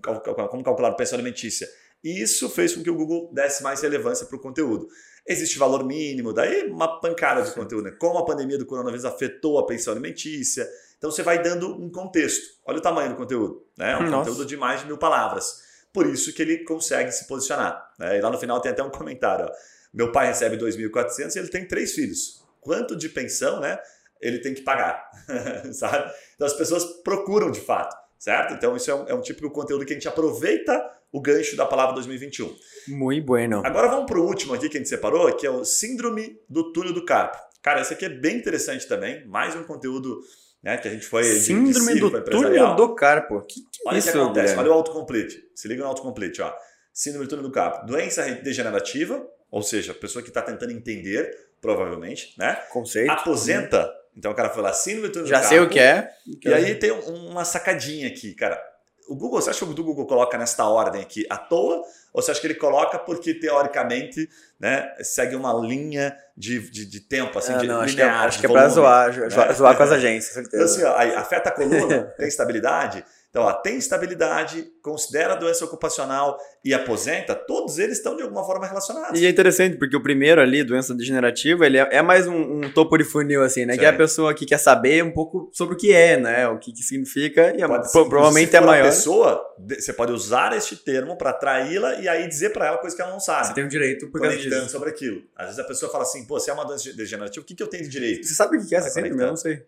[0.51, 1.69] como calcular pensão alimentícia.
[2.05, 4.87] E isso fez com que o Google desse mais relevância para o conteúdo.
[5.27, 7.85] Existe valor mínimo, daí uma pancada de conteúdo.
[7.85, 7.97] Né?
[7.99, 10.69] Como a pandemia do coronavírus afetou a pensão alimentícia.
[10.99, 12.59] Então você vai dando um contexto.
[12.67, 13.67] Olha o tamanho do conteúdo.
[13.79, 13.93] Né?
[13.93, 14.31] É um Nossa.
[14.31, 15.62] conteúdo de mais de mil palavras.
[15.95, 17.90] Por isso que ele consegue se posicionar.
[17.99, 18.19] Né?
[18.19, 19.47] E lá no final tem até um comentário.
[19.47, 19.53] Ó.
[19.95, 22.45] Meu pai recebe 2.400 e ele tem três filhos.
[22.61, 23.79] Quanto de pensão né,
[24.21, 25.09] ele tem que pagar?
[25.73, 26.12] Sabe?
[26.35, 27.97] Então as pessoas procuram de fato.
[28.19, 28.55] Certo?
[28.55, 30.83] Então isso é um, é um típico conteúdo que a gente aproveita
[31.14, 32.53] o gancho da palavra 2021.
[32.88, 33.62] Muito bueno.
[33.64, 36.72] Agora vamos para o último aqui que a gente separou, que é o Síndrome do
[36.72, 37.38] Túnel do Carpo.
[37.62, 39.24] Cara, esse aqui é bem interessante também.
[39.29, 40.20] Mais um conteúdo
[40.61, 40.77] né?
[40.79, 41.22] Que a gente foi.
[41.24, 43.42] Síndrome do túnel do carpo.
[43.42, 45.44] Que, que Olha o que acontece, olha o autocomplete.
[45.55, 46.53] Se liga no autocomplete, ó.
[46.92, 47.87] Síndrome do túnel do carpo.
[47.87, 52.55] Doença degenerativa, ou seja, a pessoa que está tentando entender, provavelmente, né?
[52.72, 53.12] Conceito.
[53.12, 53.88] Aposenta.
[54.16, 55.55] Então o cara foi lá, síndrome do túnel Já do carpo.
[55.55, 56.11] Já sei o que é.
[56.44, 58.61] E aí tem uma sacadinha aqui, cara.
[59.09, 61.83] O Google, você acha que o Google coloca nesta ordem aqui à toa?
[62.12, 67.01] Ou você acha que ele coloca porque, teoricamente, né, segue uma linha de, de, de
[67.01, 69.49] tempo, assim, ah, de não, acho linear, que é, acho que é para zoar, zoar,
[69.49, 69.55] né?
[69.55, 70.79] zoar com as agências, certeza.
[70.79, 75.64] Então, assim, ó, afeta a coluna, tem estabilidade, então, ó, tem estabilidade, considera a doença
[75.64, 79.20] ocupacional e aposenta, todos eles estão de alguma forma relacionados.
[79.20, 82.61] E é interessante, porque o primeiro ali, doença degenerativa, ele é, é mais um, um,
[82.73, 83.73] topo de funil, assim, né?
[83.73, 83.81] Sim.
[83.81, 86.47] Que é a pessoa que quer saber um pouco sobre o que é, né?
[86.47, 88.87] O que, que significa, e pode, provavelmente é maior.
[88.87, 92.94] A pessoa, você pode usar este termo para atraí-la e aí dizer para ela coisa
[92.94, 93.49] que ela não sabe.
[93.49, 94.68] Você tem o um direito por causa disso.
[94.68, 95.25] sobre aquilo.
[95.35, 97.62] Às vezes a pessoa fala assim, pô, se é uma doença degenerativa, o que, que
[97.64, 98.25] eu tenho de direito?
[98.25, 99.20] Você sabe o que é essa síndrome?
[99.20, 99.64] Eu não sei.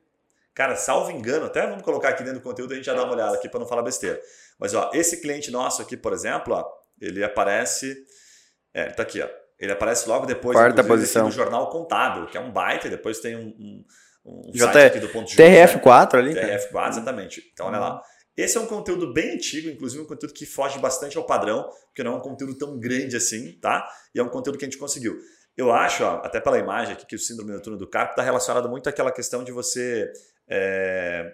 [0.57, 3.13] Cara, salvo engano, até vamos colocar aqui dentro do conteúdo, a gente já dá uma
[3.13, 4.19] olhada aqui para não falar besteira.
[4.59, 6.67] Mas ó, esse cliente nosso aqui, por exemplo, ó,
[6.99, 7.95] ele aparece.
[8.73, 9.29] É, ele tá aqui, ó.
[9.59, 11.27] Ele aparece logo depois Quarta posição.
[11.27, 13.85] no jornal contábil, que é um baita, depois tem um,
[14.25, 16.19] um, um site aqui do ponto de TRF4 né?
[16.19, 16.35] ali.
[16.35, 17.51] TRF4, exatamente.
[17.53, 18.03] Então, olha lá.
[18.35, 22.03] Esse é um conteúdo bem antigo, inclusive um conteúdo que foge bastante ao padrão, porque
[22.03, 23.87] não é um conteúdo tão grande assim, tá?
[24.15, 25.19] E é um conteúdo que a gente conseguiu.
[25.55, 28.69] Eu acho, ó, até pela imagem aqui, que o síndrome noturno do carpo está relacionado
[28.69, 30.11] muito àquela questão de você
[30.49, 31.33] é,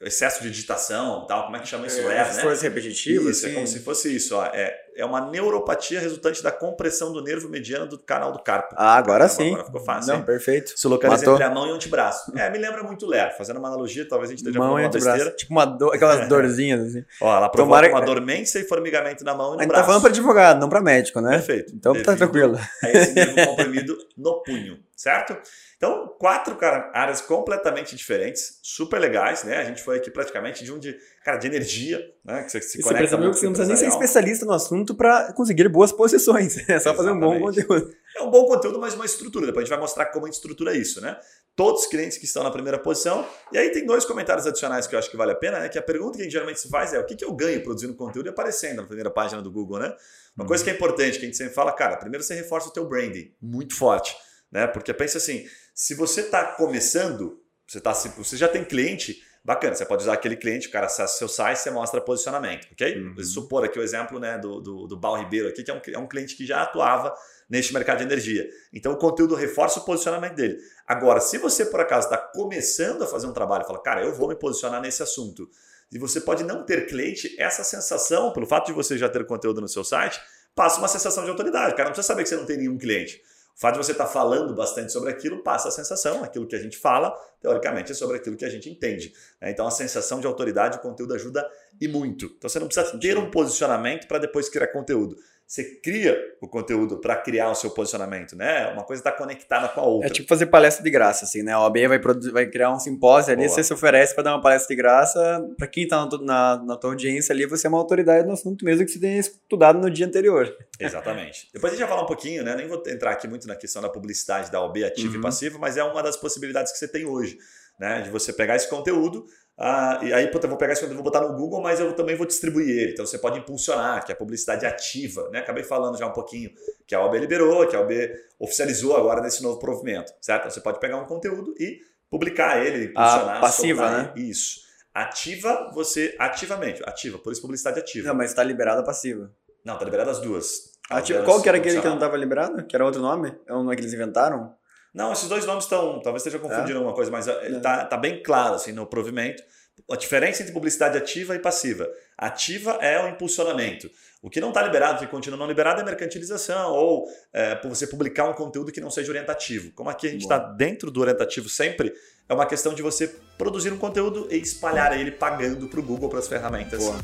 [0.00, 2.00] excesso de digitação, tal, como é que chama isso?
[2.00, 2.30] É, é né?
[2.30, 3.52] Esforço repetitivo, isso, é assim.
[3.52, 4.36] é como se fosse isso.
[4.36, 8.74] Ó, é, é uma neuropatia resultante da compressão do nervo mediano do canal do carpo.
[8.78, 9.48] Ah, agora sim.
[9.52, 10.12] Agora ficou fácil.
[10.12, 10.24] Não, hein?
[10.26, 10.72] perfeito.
[10.78, 11.34] Se localiza Matou.
[11.34, 12.32] entre a mão e o antebraço.
[12.36, 13.36] É, me lembra muito Ler.
[13.36, 15.10] Fazendo uma analogia, talvez a gente esteja Mão e uma antebraço.
[15.16, 15.36] besteira.
[15.36, 17.04] Tipo uma dor, aquelas dorzinhas assim.
[17.20, 19.82] Ó, ela provoca Tomara- uma dormência e formigamento na mão e no A gente braço.
[19.82, 21.30] tá falando pra advogado, não pra médico, né?
[21.38, 21.72] Perfeito.
[21.74, 22.58] Então tá Devido tranquilo.
[22.82, 25.36] a esse nervo comprimido no punho, certo?
[25.76, 29.56] Então, quatro cara, áreas completamente diferentes, super legais, né?
[29.58, 32.42] A gente foi aqui praticamente de um de, cara, de energia, né?
[32.42, 34.94] Que você se você conecta percebeu que você não precisa nem ser especialista no assunto
[34.94, 36.56] pra conseguir boas posições.
[36.68, 37.66] É só fazer um bom Exatamente.
[37.66, 37.96] conteúdo.
[38.16, 39.46] É um bom conteúdo, mas uma estrutura.
[39.46, 41.18] Depois a gente vai mostrar como a gente estrutura isso, né?
[41.54, 43.26] Todos os clientes que estão na primeira posição.
[43.52, 45.68] E aí tem dois comentários adicionais que eu acho que vale a pena, né?
[45.68, 47.62] Que a pergunta que a gente geralmente se faz é o que, que eu ganho
[47.62, 49.94] produzindo conteúdo e aparecendo na primeira página do Google, né?
[50.36, 52.72] Uma coisa que é importante, que a gente sempre fala, cara, primeiro você reforça o
[52.72, 54.16] teu branding muito forte,
[54.50, 54.66] né?
[54.66, 59.84] Porque pensa assim, se você está começando, você, tá, você já tem cliente, bacana, você
[59.84, 62.96] pode usar aquele cliente, o cara acessa seu site, você mostra posicionamento, ok?
[62.96, 63.14] Uhum.
[63.14, 65.80] Vou supor aqui o exemplo né, do, do, do Bal Ribeiro aqui, que é um,
[65.94, 67.12] é um cliente que já atuava
[67.48, 68.48] neste mercado de energia.
[68.72, 70.58] Então o conteúdo reforça o posicionamento dele.
[70.86, 74.14] Agora, se você por acaso está começando a fazer um trabalho e fala, cara, eu
[74.14, 75.48] vou me posicionar nesse assunto,
[75.92, 79.60] e você pode não ter cliente, essa sensação, pelo fato de você já ter conteúdo
[79.60, 80.18] no seu site,
[80.54, 81.74] passa uma sensação de autoridade.
[81.74, 83.20] O cara não precisa saber que você não tem nenhum cliente.
[83.56, 86.58] O fato de você estar falando bastante sobre aquilo passa a sensação, aquilo que a
[86.58, 89.12] gente fala, teoricamente, é sobre aquilo que a gente entende.
[89.40, 89.50] né?
[89.50, 91.48] Então a sensação de autoridade, o conteúdo ajuda
[91.80, 92.26] e muito.
[92.38, 95.16] Então você não precisa ter um posicionamento para depois criar conteúdo.
[95.46, 98.68] Você cria o conteúdo para criar o seu posicionamento, né?
[98.72, 100.08] Uma coisa está conectada com a outra.
[100.08, 101.52] É tipo fazer palestra de graça, assim, né?
[101.52, 101.98] A OAB vai,
[102.32, 103.54] vai criar um simpósio ali, Boa.
[103.54, 105.46] você se oferece para dar uma palestra de graça.
[105.58, 108.64] Para quem tá na, na, na tua audiência ali, você é uma autoridade no assunto
[108.64, 110.50] mesmo que você tenha estudado no dia anterior.
[110.80, 111.48] Exatamente.
[111.52, 112.56] Depois a gente vai falar um pouquinho, né?
[112.56, 115.18] Nem vou entrar aqui muito na questão da publicidade da OB ativa Uhum.
[115.18, 117.36] e passiva, mas é uma das possibilidades que você tem hoje,
[117.78, 118.00] né?
[118.00, 119.26] De você pegar esse conteúdo,
[119.58, 121.92] ah, e aí, puta, eu vou pegar esse conteúdo, vou botar no Google, mas eu
[121.92, 122.92] também vou distribuir ele.
[122.92, 125.40] Então você pode impulsionar, que é a publicidade ativa, né?
[125.40, 126.50] Acabei falando já um pouquinho
[126.86, 127.92] que a OB liberou, que a OB
[128.38, 130.42] oficializou agora nesse novo provimento, certo?
[130.42, 134.12] Então você pode pegar um conteúdo e publicar ele, impulsionar, passiva, soltar né?
[134.16, 134.30] ele.
[134.30, 134.62] Isso.
[134.94, 138.08] Ativa você ativamente, ativa, por isso publicidade ativa.
[138.08, 139.30] Não, mas tá liberado a passiva.
[139.64, 140.72] Não, tá liberado as duas.
[140.90, 142.10] Ah, vieram qual que era aquele que não funcionar.
[142.10, 142.66] tava liberado?
[142.66, 143.34] Que era outro nome?
[143.46, 144.54] É um que eles inventaram?
[144.92, 146.00] Não, esses dois nomes estão.
[146.02, 147.60] Talvez esteja confundindo alguma coisa, mas ele É.
[147.60, 149.42] tá, bem claro assim, no provimento.
[149.90, 151.88] A diferença entre publicidade ativa e passiva.
[152.16, 153.90] Ativa é o impulsionamento.
[154.20, 157.86] O que não está liberado, que continua não liberado, é mercantilização ou é, por você
[157.86, 159.72] publicar um conteúdo que não seja orientativo.
[159.72, 161.92] Como aqui a gente está dentro do orientativo sempre,
[162.28, 166.08] é uma questão de você produzir um conteúdo e espalhar ele pagando para o Google,
[166.08, 167.00] para as ferramentas Boa.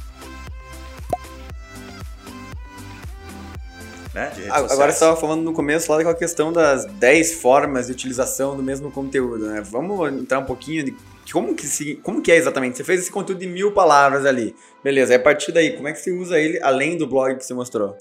[4.19, 8.63] Né, Agora estava falando no começo lá daquela questão das 10 formas de utilização do
[8.63, 9.61] mesmo conteúdo, né?
[9.61, 10.97] Vamos entrar um pouquinho de
[11.33, 12.77] como que, se, como que é exatamente?
[12.77, 14.57] Você fez esse conteúdo de mil palavras ali.
[14.83, 17.45] Beleza, aí a partir daí, como é que você usa ele além do blog que
[17.45, 17.97] você mostrou?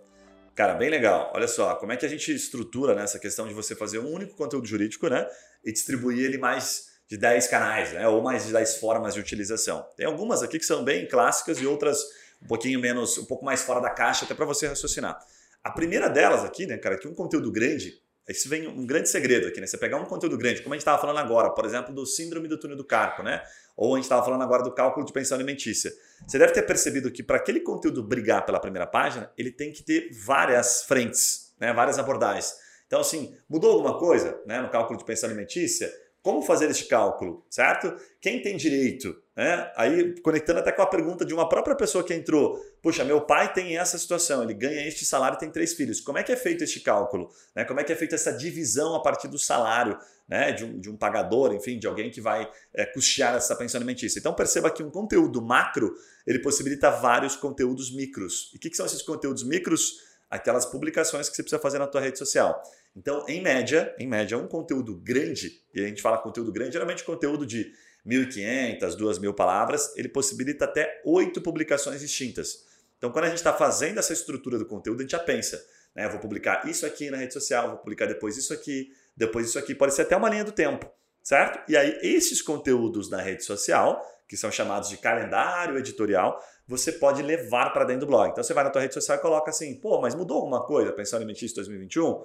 [0.55, 1.31] Cara, bem legal.
[1.35, 4.11] Olha só, como é que a gente estrutura né, essa questão de você fazer um
[4.11, 5.27] único conteúdo jurídico né,
[5.63, 9.85] e distribuir ele mais de 10 canais, né, ou mais de 10 formas de utilização.
[9.95, 12.01] Tem algumas aqui que são bem clássicas e outras
[12.41, 15.19] um pouquinho menos, um pouco mais fora da caixa, até para você raciocinar.
[15.67, 19.49] A primeira delas aqui, né, cara, que um conteúdo grande, isso vem um grande segredo
[19.49, 19.67] aqui, né?
[19.67, 22.47] Você pegar um conteúdo grande, como a gente estava falando agora, por exemplo, do síndrome
[22.47, 23.43] do túnel do carpo, né?
[23.75, 25.91] Ou a gente estava falando agora do cálculo de pensão alimentícia.
[26.25, 29.83] Você deve ter percebido que para aquele conteúdo brigar pela primeira página, ele tem que
[29.83, 31.73] ter várias frentes, né?
[31.73, 32.53] várias abordagens.
[32.85, 34.61] Então, assim, mudou alguma coisa né?
[34.61, 35.91] no cálculo de pensão alimentícia?
[36.21, 37.93] Como fazer este cálculo, certo?
[38.21, 39.21] Quem tem direito?
[39.35, 39.71] Né?
[39.75, 42.57] Aí, conectando até com a pergunta de uma própria pessoa que entrou.
[42.87, 45.99] Puxa, meu pai tem essa situação, ele ganha este salário e tem três filhos.
[45.99, 47.29] Como é que é feito este cálculo?
[47.53, 47.65] Né?
[47.65, 50.53] Como é que é feita essa divisão a partir do salário né?
[50.53, 54.19] de, um, de um pagador, enfim, de alguém que vai é, custear essa pensão alimentícia?
[54.19, 55.93] Então, perceba que um conteúdo macro,
[56.25, 58.51] ele possibilita vários conteúdos micros.
[58.53, 60.07] E o que, que são esses conteúdos micros?
[60.29, 62.63] Aquelas publicações que você precisa fazer na tua rede social.
[62.95, 67.03] Então, em média, em média, um conteúdo grande, e a gente fala conteúdo grande, geralmente
[67.03, 67.69] conteúdo de
[68.07, 72.65] 1.500, 2.000 palavras, ele possibilita até oito publicações distintas.
[72.97, 75.63] Então, quando a gente está fazendo essa estrutura do conteúdo, a gente já pensa,
[75.95, 76.05] né?
[76.05, 79.59] Eu vou publicar isso aqui na rede social, vou publicar depois isso aqui, depois isso
[79.59, 80.89] aqui, pode ser até uma linha do tempo,
[81.23, 81.59] certo?
[81.69, 87.21] E aí, esses conteúdos na rede social, que são chamados de calendário editorial, você pode
[87.21, 88.31] levar para dentro do blog.
[88.31, 90.91] Então, você vai na tua rede social e coloca assim, pô, mas mudou alguma coisa?
[90.91, 92.23] Pensão alimentícia 2021?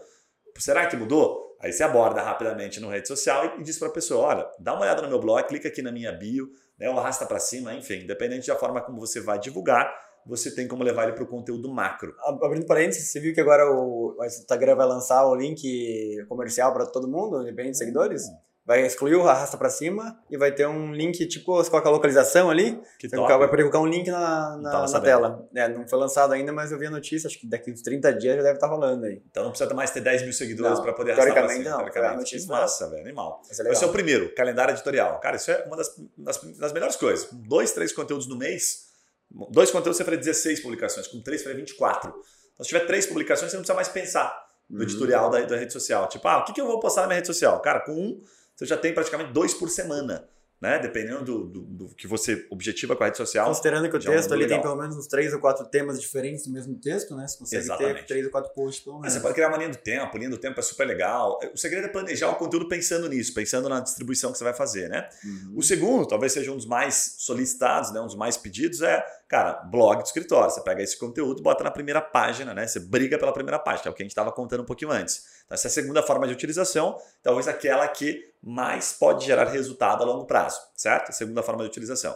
[0.59, 1.57] Será que mudou?
[1.61, 4.83] Aí você aborda rapidamente no rede social e diz para a pessoa: olha, dá uma
[4.83, 8.01] olhada no meu blog, clica aqui na minha bio, né, ou arrasta para cima, enfim,
[8.01, 9.89] independente da forma como você vai divulgar,
[10.27, 12.15] você tem como levar ele para o conteúdo macro.
[12.43, 17.09] Abrindo parênteses, você viu que agora o, Instagram vai lançar o link comercial para todo
[17.09, 18.23] mundo, independente de seguidores?
[18.65, 21.93] vai excluir o arrasta para cima e vai ter um link, tipo, você coloca a
[21.93, 25.49] localização ali, que você vai poder colocar um link na, na, na tela.
[25.55, 28.13] É, não foi lançado ainda, mas eu vi a notícia, acho que daqui uns 30
[28.15, 29.21] dias já deve estar rolando aí.
[29.31, 32.17] Então não precisa mais ter 10 mil seguidores para poder arrastar pra cima, não, teoricamente.
[32.17, 33.43] notícia Massa, velho, animal.
[33.51, 35.19] Esse é é o primeiro, calendário editorial.
[35.21, 37.29] Cara, isso é uma das, das, das melhores coisas.
[37.33, 38.92] Dois, três conteúdos no mês,
[39.51, 42.11] dois conteúdos você faria 16 publicações, com três faria 24.
[42.55, 44.83] Então se tiver três publicações, você não precisa mais pensar no Uhum.
[44.85, 46.09] editorial da, da rede social.
[46.09, 47.61] Tipo, ah, o que, que eu vou postar na minha rede social?
[47.61, 48.23] Cara, com um,
[48.57, 50.27] você já tem praticamente dois por semana,
[50.61, 50.79] né?
[50.79, 53.49] Dependendo do, do, do que você objetiva com a rede social.
[53.49, 54.63] Considerando que o já é um texto ali tem legal.
[54.73, 57.27] pelo menos uns três ou quatro temas diferentes no mesmo texto, né?
[57.27, 58.01] Você consegue Exatamente.
[58.03, 59.15] ter três ou quatro posts pelo Mas menos.
[59.15, 61.39] Você pode criar uma linha do tempo, linha do tempo é super legal.
[61.53, 64.89] O segredo é planejar o conteúdo pensando nisso, pensando na distribuição que você vai fazer,
[64.89, 65.09] né?
[65.25, 65.55] Uhum.
[65.57, 69.55] O segundo, talvez seja um dos mais solicitados, né, um dos mais pedidos, é, cara,
[69.65, 70.51] blog do escritório.
[70.51, 72.67] Você pega esse conteúdo, bota na primeira página, né?
[72.67, 75.25] Você briga pela primeira página, é o que a gente estava contando um pouquinho antes.
[75.47, 80.03] Então, essa é a segunda forma de utilização, talvez aquela que mais pode gerar resultado
[80.03, 81.13] a longo prazo, certo?
[81.13, 82.15] Segunda forma de utilização.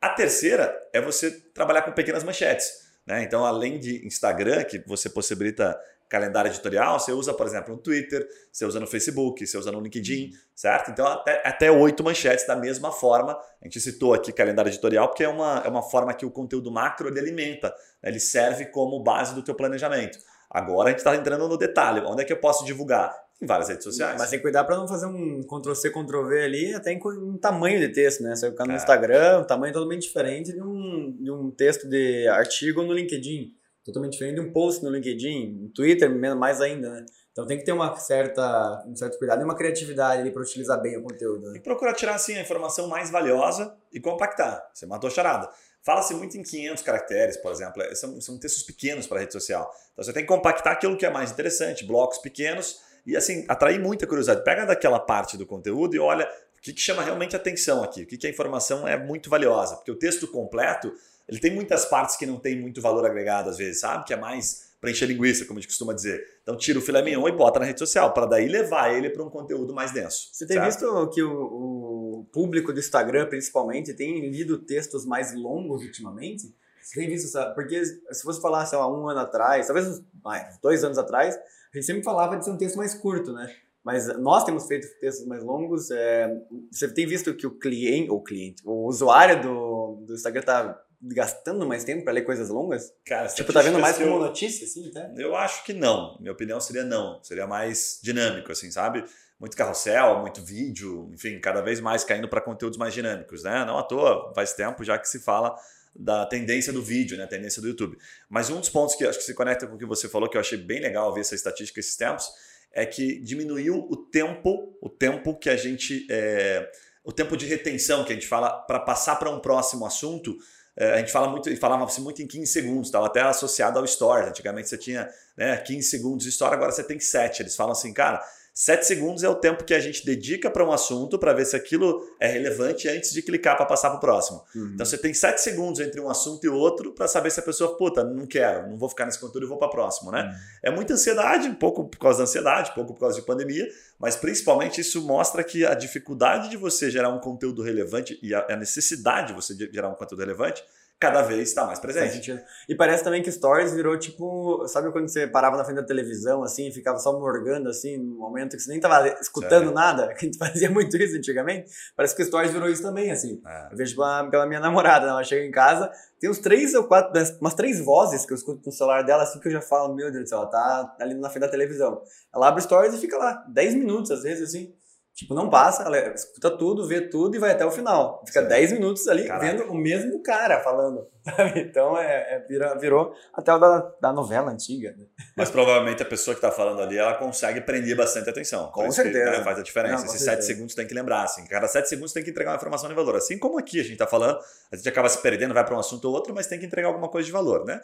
[0.00, 2.82] A terceira é você trabalhar com pequenas manchetes.
[3.06, 3.22] Né?
[3.22, 8.26] Então, além de Instagram, que você possibilita calendário editorial, você usa, por exemplo, no Twitter,
[8.52, 10.90] você usa no Facebook, você usa no LinkedIn, certo?
[10.90, 13.32] Então, até, oito manchetes da mesma forma.
[13.32, 16.70] A gente citou aqui calendário editorial porque é uma, é uma forma que o conteúdo
[16.70, 17.68] macro ele alimenta,
[18.02, 18.10] né?
[18.10, 20.18] ele serve como base do teu planejamento.
[20.50, 22.00] Agora a gente está entrando no detalhe.
[22.06, 23.12] Onde é que eu posso divulgar?
[23.42, 24.16] Em várias redes sociais.
[24.16, 27.80] Mas tem que cuidar para não fazer um Ctrl-C, Ctrl-V ali, até em um tamanho
[27.80, 28.34] de texto, né?
[28.34, 28.76] Você vai ficar no É.
[28.76, 33.52] Instagram, um tamanho totalmente diferente de um, de um texto de artigo no LinkedIn.
[33.84, 37.06] Totalmente diferente de um post no LinkedIn, no Twitter, mais ainda, né?
[37.34, 40.80] Então tem que ter uma certa, um certo cuidado e uma criatividade ali para utilizar
[40.80, 41.50] bem o conteúdo.
[41.50, 41.58] Né?
[41.58, 44.64] E procurar tirar assim a informação mais valiosa e compactar.
[44.72, 45.50] Você matou a charada.
[45.82, 47.82] Fala-se muito em 500 caracteres, por exemplo.
[47.82, 49.68] É, São, são textos pequenos para a rede social.
[49.92, 53.80] Então você tem que compactar aquilo que é mais interessante, blocos pequenos e assim atrair
[53.80, 54.44] muita curiosidade.
[54.44, 56.24] Pega daquela parte do conteúdo e olha
[56.56, 59.74] o que, que chama realmente atenção aqui, o que, que a informação é muito valiosa.
[59.74, 60.94] Porque o texto completo
[61.28, 64.04] ele tem muitas partes que não tem muito valor agregado às vezes, sabe?
[64.04, 66.22] Que é mais para encher linguiça, como a gente costuma dizer.
[66.42, 69.22] Então tira o filé mignon e bota na rede social, para daí levar ele para
[69.22, 70.28] um conteúdo mais denso.
[70.30, 70.66] Você tem certo?
[70.66, 76.54] visto que o, o público do Instagram, principalmente, tem lido textos mais longos ultimamente?
[76.82, 77.50] Você tem visto essa?
[77.54, 81.34] Porque se você falar, sei lá, um ano atrás, talvez uns mais, dois anos atrás,
[81.34, 83.50] a gente sempre falava de ser um texto mais curto, né?
[83.82, 85.90] Mas nós temos feito textos mais longos.
[85.90, 86.30] é,
[86.70, 91.66] você tem visto que o cliente, ou cliente, o usuário do, do Instagram tá gastando
[91.66, 92.92] mais tempo para ler coisas longas?
[93.04, 95.10] Cara, Tipo, tá vendo mais estatísticas como eu- notícia, assim, tá?
[95.16, 96.16] Eu acho que não.
[96.20, 97.22] Minha opinião seria não.
[97.22, 99.04] Seria mais dinâmico, assim, sabe?
[99.38, 103.64] Muito carrossel, muito vídeo, enfim, cada vez mais caindo para conteúdos mais dinâmicos, né?
[103.64, 105.54] Não à toa, faz tempo já que se fala
[105.94, 107.24] da tendência do vídeo, né?
[107.24, 107.98] A tendência do YouTube.
[108.28, 110.36] Mas um dos pontos que acho que se conecta com o que você falou, que
[110.36, 112.28] eu achei bem legal ver essa estatística esses tempos,
[112.72, 116.06] é que diminuiu o tempo, o tempo que a gente.
[116.10, 116.68] é,
[117.04, 120.36] o tempo de retenção que a gente fala para passar para um próximo assunto.
[120.76, 124.28] É, a gente fala muito, falava-se muito em 15 segundos, estava até associado ao Stories.
[124.28, 127.42] Antigamente você tinha né, 15 segundos de história, agora você tem 7.
[127.42, 128.20] Eles falam assim, cara,
[128.54, 131.56] 7 segundos é o tempo que a gente dedica para um assunto para ver se
[131.56, 134.44] aquilo é relevante antes de clicar para passar para o próximo.
[134.74, 137.76] Então você tem 7 segundos entre um assunto e outro para saber se a pessoa,
[137.76, 140.32] puta, não quero, não vou ficar nesse conteúdo e vou para o próximo, né?
[140.62, 143.66] É muita ansiedade, um pouco por causa da ansiedade, um pouco por causa de pandemia,
[143.98, 148.56] mas principalmente isso mostra que a dificuldade de você gerar um conteúdo relevante e a
[148.56, 150.62] necessidade de você gerar um conteúdo relevante
[151.04, 152.42] cada vez está mais presente.
[152.68, 154.66] E parece também que Stories virou tipo.
[154.66, 158.16] Sabe quando você parava na frente da televisão, assim, e ficava só morgando, assim, no
[158.16, 159.72] momento que você nem tava escutando Sério?
[159.72, 160.14] nada?
[160.14, 161.70] Que a gente fazia muito isso antigamente.
[161.96, 163.42] Parece que o Stories virou isso também, assim.
[163.46, 163.72] É.
[163.72, 165.12] Eu vejo pela, pela minha namorada, né?
[165.12, 165.90] ela chega em casa,
[166.20, 169.40] tem uns três ou quatro, umas três vozes que eu escuto no celular dela, assim,
[169.40, 172.00] que eu já falo, meu Deus do céu, ela tá ali na frente da televisão.
[172.34, 174.72] Ela abre Stories e fica lá, 10 minutos, às vezes, assim.
[175.14, 178.20] Tipo, não passa, ela escuta tudo, vê tudo e vai até o final.
[178.26, 178.48] Fica Sim.
[178.48, 179.46] 10 minutos ali Caraca.
[179.46, 181.60] vendo o mesmo cara falando, sabe?
[181.60, 185.04] Então, é, é- vira- virou até o da, da novela antiga, né?
[185.36, 188.72] Mas provavelmente a pessoa que está falando ali, ela consegue prender bastante atenção.
[188.72, 189.30] Com isso que, certeza.
[189.38, 189.98] né, faz a diferença.
[189.98, 190.42] Não, Esses certeza.
[190.42, 191.22] 7 segundos tem que lembrar.
[191.22, 193.14] Assim, cada 7 segundos tem que entregar uma informação de valor.
[193.14, 194.38] Assim como aqui a gente está falando,
[194.72, 196.88] a gente acaba se perdendo, vai para um assunto ou outro, mas tem que entregar
[196.88, 197.80] alguma coisa de valor, né?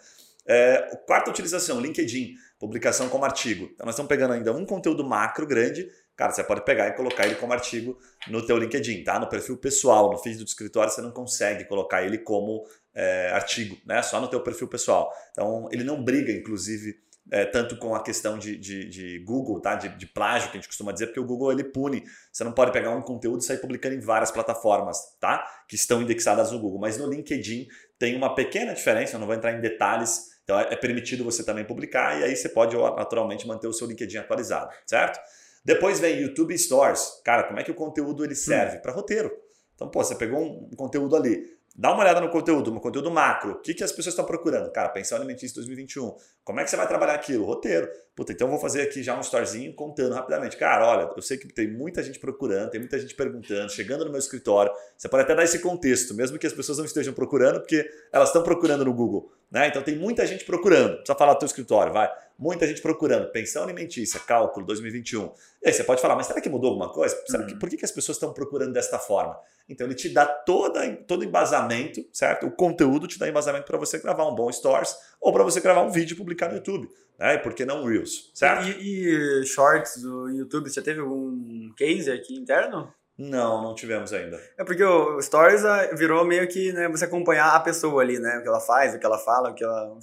[0.47, 3.69] É, quarta utilização, LinkedIn, publicação como artigo.
[3.73, 5.89] Então nós estamos pegando ainda um conteúdo macro grande,
[6.21, 9.19] cara, você pode pegar e colocar ele como artigo no teu LinkedIn, tá?
[9.19, 12.63] No perfil pessoal, no feed do escritório, você não consegue colocar ele como
[12.95, 14.03] é, artigo, né?
[14.03, 15.11] Só no teu perfil pessoal.
[15.31, 19.77] Então ele não briga, inclusive, é, tanto com a questão de, de, de Google, tá?
[19.77, 22.05] De, de plágio, que a gente costuma dizer, porque o Google ele pune.
[22.31, 25.43] Você não pode pegar um conteúdo e sair publicando em várias plataformas, tá?
[25.67, 26.79] Que estão indexadas no Google.
[26.79, 27.67] Mas no LinkedIn
[27.99, 30.39] tem uma pequena diferença, eu não vou entrar em detalhes.
[30.45, 33.87] Então é é permitido você também publicar e aí você pode naturalmente manter o seu
[33.87, 35.19] LinkedIn atualizado, certo?
[35.65, 37.21] Depois vem YouTube Stories.
[37.25, 38.79] Cara, como é que o conteúdo ele serve?
[38.79, 38.83] Hum.
[38.83, 39.31] Para roteiro.
[39.75, 41.43] Então, pô, você pegou um conteúdo ali,
[41.81, 43.53] Dá uma olhada no conteúdo, no conteúdo macro.
[43.53, 44.71] O que, que as pessoas estão procurando?
[44.73, 46.15] Cara, pensão alimentícia 2021.
[46.45, 47.45] Como é que você vai trabalhar aquilo?
[47.45, 47.89] Roteiro.
[48.15, 50.57] Puta, então eu vou fazer aqui já um storyzinho contando rapidamente.
[50.57, 54.11] Cara, olha, eu sei que tem muita gente procurando, tem muita gente perguntando, chegando no
[54.11, 54.73] meu escritório.
[54.97, 58.29] Você pode até dar esse contexto, mesmo que as pessoas não estejam procurando, porque elas
[58.29, 59.33] estão procurando no Google.
[59.51, 59.69] Né?
[59.69, 60.97] Então tem muita gente procurando.
[60.97, 62.13] Precisa falar do teu escritório, vai.
[62.41, 63.31] Muita gente procurando.
[63.31, 65.31] Pensão alimentícia, cálculo 2021.
[65.63, 67.15] E aí você pode falar, mas será que mudou alguma coisa?
[67.27, 67.59] Será que, uhum.
[67.59, 69.39] por que, que as pessoas estão procurando desta forma?
[69.69, 72.47] Então ele te dá toda, todo embasamento, certo?
[72.47, 75.83] O conteúdo te dá embasamento para você gravar um bom Stories ou para você gravar
[75.83, 76.89] um vídeo e publicar no YouTube.
[77.19, 77.35] Né?
[77.35, 78.67] E por que não Reels, certo?
[78.69, 82.91] E, e Shorts do YouTube, você teve algum case aqui interno?
[83.23, 84.41] Não, não tivemos ainda.
[84.57, 88.39] É porque o Stories ah, virou meio que né, você acompanhar a pessoa ali, né?
[88.39, 89.95] O que ela faz, o que ela fala, o que ela,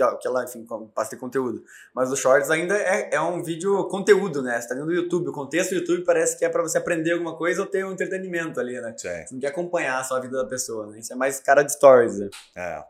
[0.00, 1.62] ela, que ela enfim, passa de conteúdo.
[1.94, 4.60] Mas o Shorts ainda é, é um vídeo conteúdo, né?
[4.60, 5.28] Você tá dentro do YouTube.
[5.28, 7.92] O contexto do YouTube parece que é para você aprender alguma coisa ou ter um
[7.92, 8.92] entretenimento ali, né?
[8.96, 9.08] Sim.
[9.08, 10.98] Você não quer acompanhar só a vida da pessoa, né?
[10.98, 12.30] Isso é mais cara de Stories, né?
[12.56, 12.82] É.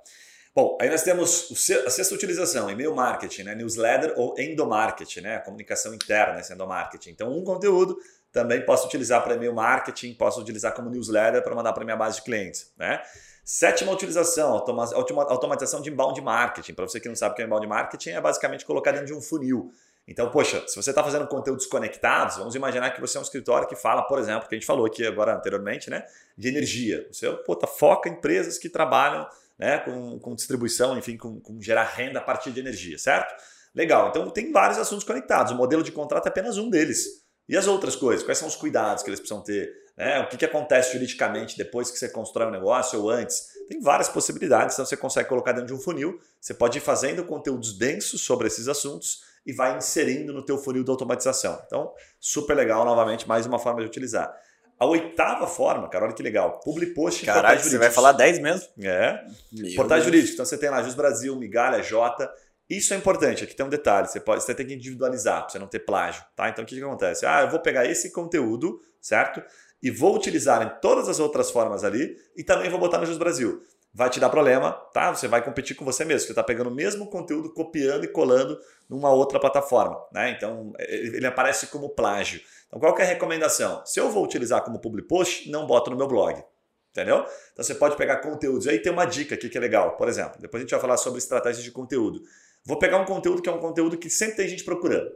[0.55, 1.51] Bom, aí nós temos
[1.85, 3.55] a sexta utilização, e-mail marketing, né?
[3.55, 5.39] newsletter ou endomarketing, né?
[5.41, 7.11] comunicação interna, esse endomarketing.
[7.11, 7.99] Então, um conteúdo
[8.37, 12.17] também posso utilizar para e-mail marketing, posso utilizar como newsletter para mandar para minha base
[12.17, 12.71] de clientes.
[12.77, 13.01] Né?
[13.43, 14.85] Sétima utilização, automa
[15.25, 16.75] automatização de inbound marketing.
[16.75, 19.15] Para você que não sabe o que é inbound marketing, é basicamente colocar dentro de
[19.15, 19.73] um funil.
[20.07, 23.67] Então, poxa, se você está fazendo conteúdos conectados, vamos imaginar que você é um escritório
[23.67, 26.05] que fala, por exemplo, que a gente falou aqui agora anteriormente, né,
[26.37, 27.09] de energia.
[27.11, 29.27] Você pô, tá, foca em empresas que trabalham
[29.59, 33.35] né, com, com distribuição, enfim, com, com gerar renda a partir de energia, certo?
[33.75, 35.53] Legal, então tem vários assuntos conectados.
[35.53, 37.26] O modelo de contrato é apenas um deles.
[37.49, 38.25] E as outras coisas?
[38.25, 39.73] Quais são os cuidados que eles precisam ter?
[39.97, 40.21] Né?
[40.21, 43.49] O que, que acontece juridicamente depois que você constrói um negócio ou antes?
[43.69, 46.21] Tem várias possibilidades, então você consegue colocar dentro de um funil.
[46.41, 50.85] Você pode ir fazendo conteúdos densos sobre esses assuntos e vai inserindo no teu funil
[50.85, 51.61] de automatização.
[51.67, 54.35] Então, super legal, novamente, mais uma forma de utilizar.
[54.79, 56.61] A oitava forma, cara, olha que legal.
[56.61, 58.69] Public post em Caralho, você vai falar 10 mesmo?
[58.83, 59.25] É.
[59.51, 60.35] Meu portais jurídicos.
[60.35, 62.31] Então você tem lá Jus Brasil, Migalha, J.
[62.69, 65.59] Isso é importante, aqui tem um detalhe, você, pode, você tem que individualizar para você
[65.59, 66.49] não ter plágio, tá?
[66.49, 67.25] Então o que, que acontece?
[67.25, 69.41] Ah, eu vou pegar esse conteúdo, certo?
[69.81, 73.19] E vou utilizar em todas as outras formas ali e também vou botar no Jus
[73.19, 73.63] Brasil.
[73.95, 75.15] Vai te dar problema, tá?
[75.15, 78.59] Você vai competir com você mesmo, você está pegando o mesmo conteúdo, copiando e colando
[78.89, 80.31] numa outra plataforma, né?
[80.31, 82.41] Então ele aparece como plágio.
[82.67, 83.87] Então qual é a recomendação?
[83.87, 86.43] Se eu vou utilizar como public post, não boto no meu blog.
[86.91, 87.27] Entendeu?
[87.53, 88.67] Então você pode pegar conteúdos.
[88.67, 89.97] Aí tem uma dica aqui que é legal.
[89.97, 92.23] Por exemplo, depois a gente vai falar sobre estratégias de conteúdo.
[92.67, 95.09] Vou pegar um conteúdo que é um conteúdo que sempre tem gente procurando.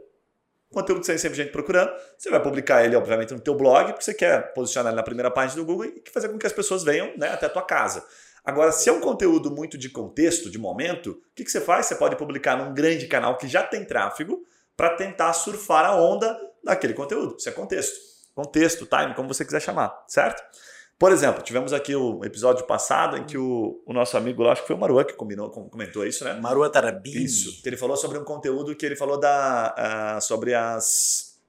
[0.71, 4.05] Conteúdo que tem sempre gente procurando, você vai publicar ele, obviamente, no teu blog, porque
[4.05, 6.81] você quer posicionar ele na primeira página do Google e fazer com que as pessoas
[6.81, 8.05] venham né, até a tua casa.
[8.43, 11.87] Agora, se é um conteúdo muito de contexto, de momento, o que, que você faz?
[11.87, 14.41] Você pode publicar num grande canal que já tem tráfego
[14.77, 17.35] para tentar surfar a onda daquele conteúdo.
[17.37, 17.99] Isso é contexto.
[18.33, 20.41] Contexto, time, como você quiser chamar, certo?
[21.01, 24.61] Por exemplo, tivemos aqui o episódio passado em que o, o nosso amigo lá, acho
[24.61, 26.33] que foi o Marua que combinou, comentou isso, né?
[26.33, 27.25] Marua Tarabini.
[27.25, 27.59] Isso.
[27.65, 29.73] Ele falou sobre um conteúdo que ele falou da,
[30.19, 31.39] uh, sobre as,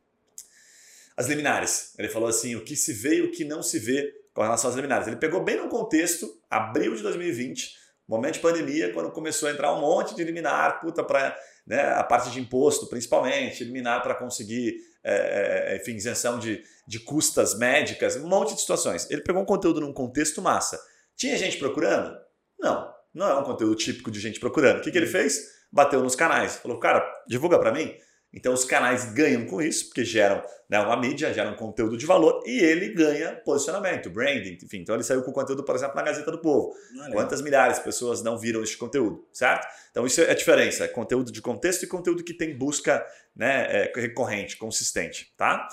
[1.15, 1.93] as liminares.
[1.99, 4.71] Ele falou assim, o que se vê e o que não se vê com relação
[4.71, 5.07] às liminares.
[5.07, 7.77] Ele pegou bem no contexto, abril de 2020,
[8.09, 12.03] momento de pandemia, quando começou a entrar um monte de liminar, puta, para né, a
[12.03, 18.17] parte de imposto, principalmente, liminar para conseguir é, é, enfim, isenção de, de custas médicas,
[18.17, 19.11] um monte de situações.
[19.11, 20.81] Ele pegou um conteúdo num contexto massa.
[21.17, 22.17] Tinha gente procurando?
[22.59, 24.79] Não, não é um conteúdo típico de gente procurando.
[24.79, 25.39] O que, que ele fez?
[25.73, 26.57] Bateu nos canais.
[26.57, 27.95] Falou, cara, divulga para mim.
[28.33, 32.43] Então os canais ganham com isso, porque geram né, uma mídia, geram conteúdo de valor
[32.47, 34.79] e ele ganha posicionamento, branding, enfim.
[34.79, 36.75] Então ele saiu com conteúdo, por exemplo, na Gazeta do Povo.
[37.13, 39.67] Quantas milhares de pessoas não viram este conteúdo, certo?
[39.91, 43.05] Então isso é a diferença, conteúdo de contexto e conteúdo que tem busca
[43.37, 45.69] né, é, recorrente, consistente, tá?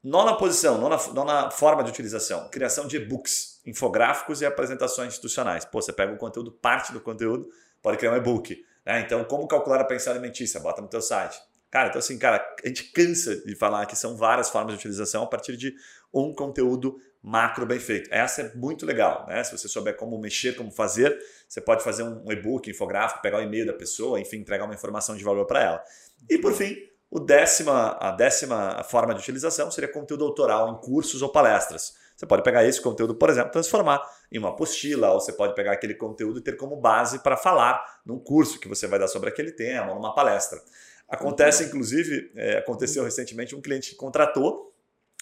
[0.00, 5.64] Nona posição, nona, nona forma de utilização, criação de e-books, infográficos e apresentações institucionais.
[5.64, 7.48] Pô, você pega o conteúdo, parte do conteúdo,
[7.82, 8.64] pode criar um e-book.
[8.86, 9.00] Né?
[9.00, 10.60] Então, como calcular a pensão alimentícia?
[10.60, 11.47] Bota no teu site.
[11.70, 15.24] Cara, então assim, cara, a gente cansa de falar que são várias formas de utilização
[15.24, 15.74] a partir de
[16.12, 18.08] um conteúdo macro bem feito.
[18.12, 19.42] Essa é muito legal, né?
[19.44, 23.42] Se você souber como mexer, como fazer, você pode fazer um e-book, infográfico, pegar o
[23.42, 25.84] e-mail da pessoa, enfim, entregar uma informação de valor para ela.
[26.28, 26.76] E por fim,
[27.10, 31.94] o décima, a décima forma de utilização seria conteúdo autoral em cursos ou palestras.
[32.14, 35.72] Você pode pegar esse conteúdo, por exemplo, transformar em uma apostila, ou você pode pegar
[35.72, 39.28] aquele conteúdo e ter como base para falar num curso que você vai dar sobre
[39.28, 40.60] aquele tema, ou numa palestra.
[41.08, 44.74] Acontece, inclusive, é, aconteceu recentemente um cliente que contratou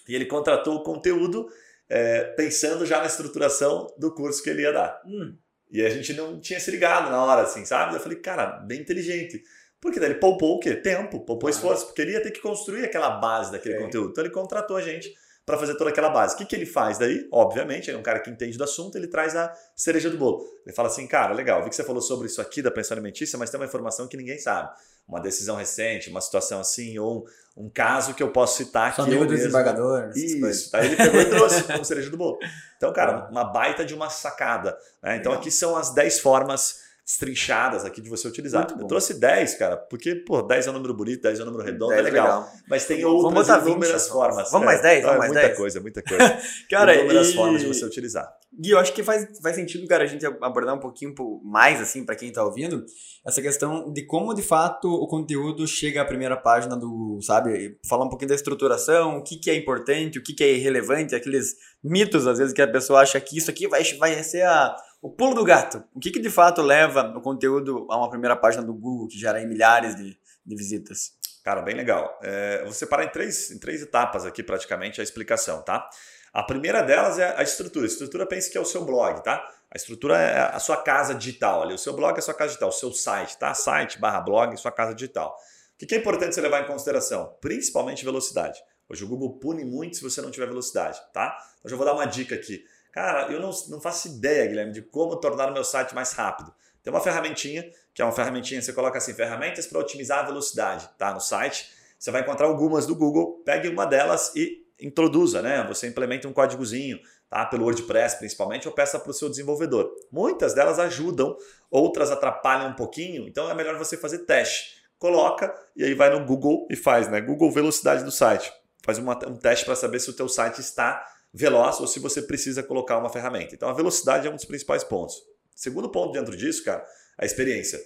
[0.09, 1.49] e ele contratou o conteúdo
[1.89, 5.01] é, pensando já na estruturação do curso que ele ia dar.
[5.07, 5.37] Hum.
[5.71, 7.95] E a gente não tinha se ligado na hora, assim, sabe?
[7.95, 9.43] Eu falei, cara, bem inteligente.
[9.81, 10.75] Porque daí ele poupou o quê?
[10.75, 14.11] Tempo, poupou esforço, porque ele ia ter que construir aquela base daquele conteúdo.
[14.11, 15.15] Então ele contratou a gente
[15.45, 16.35] para fazer toda aquela base.
[16.35, 17.29] O que, que ele faz daí?
[17.31, 20.45] Obviamente, ele é um cara que entende do assunto, ele traz a cereja do bolo.
[20.65, 23.39] Ele fala assim, cara, legal, vi que você falou sobre isso aqui da pensão alimentícia,
[23.39, 24.71] mas tem uma informação que ninguém sabe.
[25.09, 27.25] Uma decisão recente, uma situação assim, ou
[27.57, 29.37] um, um caso que eu posso citar Sou que eu do mesmo...
[29.37, 30.11] desembargador.
[30.17, 30.69] Isso.
[30.77, 32.39] Aí ele pegou e trouxe como cereja do bolo.
[32.77, 34.77] Então, cara, uma baita de uma sacada.
[35.03, 35.17] né?
[35.17, 35.41] Então, Legal.
[35.43, 38.67] aqui são as 10 formas destrinchadas aqui de você utilizar.
[38.79, 41.63] Eu trouxe 10, cara, porque, pô, 10 é um número bonito, 10 é um número
[41.65, 42.51] redondo, é 10 legal.
[42.69, 44.51] Mas tem outras botar 20, inúmeras vamos- formas.
[44.51, 44.99] vamos mais 10?
[44.99, 45.57] Então, Vamos é mais muita 10?
[45.57, 46.39] coisa, muita coisa.
[46.69, 47.35] Cara, inúmeras e...
[47.35, 48.29] formas de você utilizar.
[48.59, 51.81] Gui, eu acho que faz, faz sentido, cara, a gente abordar um pouquinho po- mais,
[51.81, 52.85] assim, para quem tá ouvindo,
[53.27, 57.79] essa questão de como, de fato, o conteúdo chega à primeira página do, sabe?
[57.87, 61.15] Falar um pouquinho da estruturação, o que, que é importante, o que, que é irrelevante,
[61.15, 61.55] aqueles
[61.85, 65.11] mitos, às vezes, que a pessoa acha que isso aqui vai, vai ser a, o
[65.11, 65.85] pulo do gato.
[65.95, 69.19] O que, que, de fato, leva o conteúdo a uma primeira página do Google, que
[69.19, 71.11] gera milhares de, de visitas?
[71.45, 72.19] Cara, bem legal.
[72.23, 75.89] É, vou separar em três, em três etapas aqui, praticamente, a explicação, tá?
[76.37, 77.87] A primeira delas é a estrutura.
[77.87, 79.43] A estrutura pense que é o seu blog, tá?
[79.71, 81.73] A estrutura é a sua casa digital ali.
[81.73, 83.55] O seu blog é a sua casa digital, o seu site, tá?
[83.55, 85.35] Site barra blog, sua casa digital.
[85.83, 87.35] O que é importante você levar em consideração?
[87.41, 88.63] Principalmente velocidade.
[88.87, 91.39] Hoje o Google pune muito se você não tiver velocidade, tá?
[91.59, 92.67] Então já vou dar uma dica aqui.
[92.93, 96.53] Cara, eu não, não faço ideia, Guilherme, de como tornar o meu site mais rápido.
[96.83, 97.65] Tem uma ferramentinha,
[97.95, 101.15] que é uma ferramentinha, você coloca assim, ferramentas para otimizar a velocidade, tá?
[101.15, 101.71] No site.
[101.99, 105.65] Você vai encontrar algumas do Google, pegue uma delas e introduza, né?
[105.69, 106.99] Você implementa um códigozinho,
[107.29, 107.45] tá?
[107.47, 109.91] Pelo WordPress principalmente, ou peça para o seu desenvolvedor.
[110.11, 111.37] Muitas delas ajudam,
[111.71, 114.77] outras atrapalham um pouquinho, então é melhor você fazer teste.
[114.99, 117.21] Coloca e aí vai no Google e faz, né?
[117.21, 118.53] Google velocidade do site.
[118.85, 122.23] Faz uma, um teste para saber se o teu site está veloz ou se você
[122.23, 123.55] precisa colocar uma ferramenta.
[123.55, 125.17] Então a velocidade é um dos principais pontos.
[125.55, 126.85] Segundo ponto dentro disso, cara,
[127.19, 127.79] a experiência.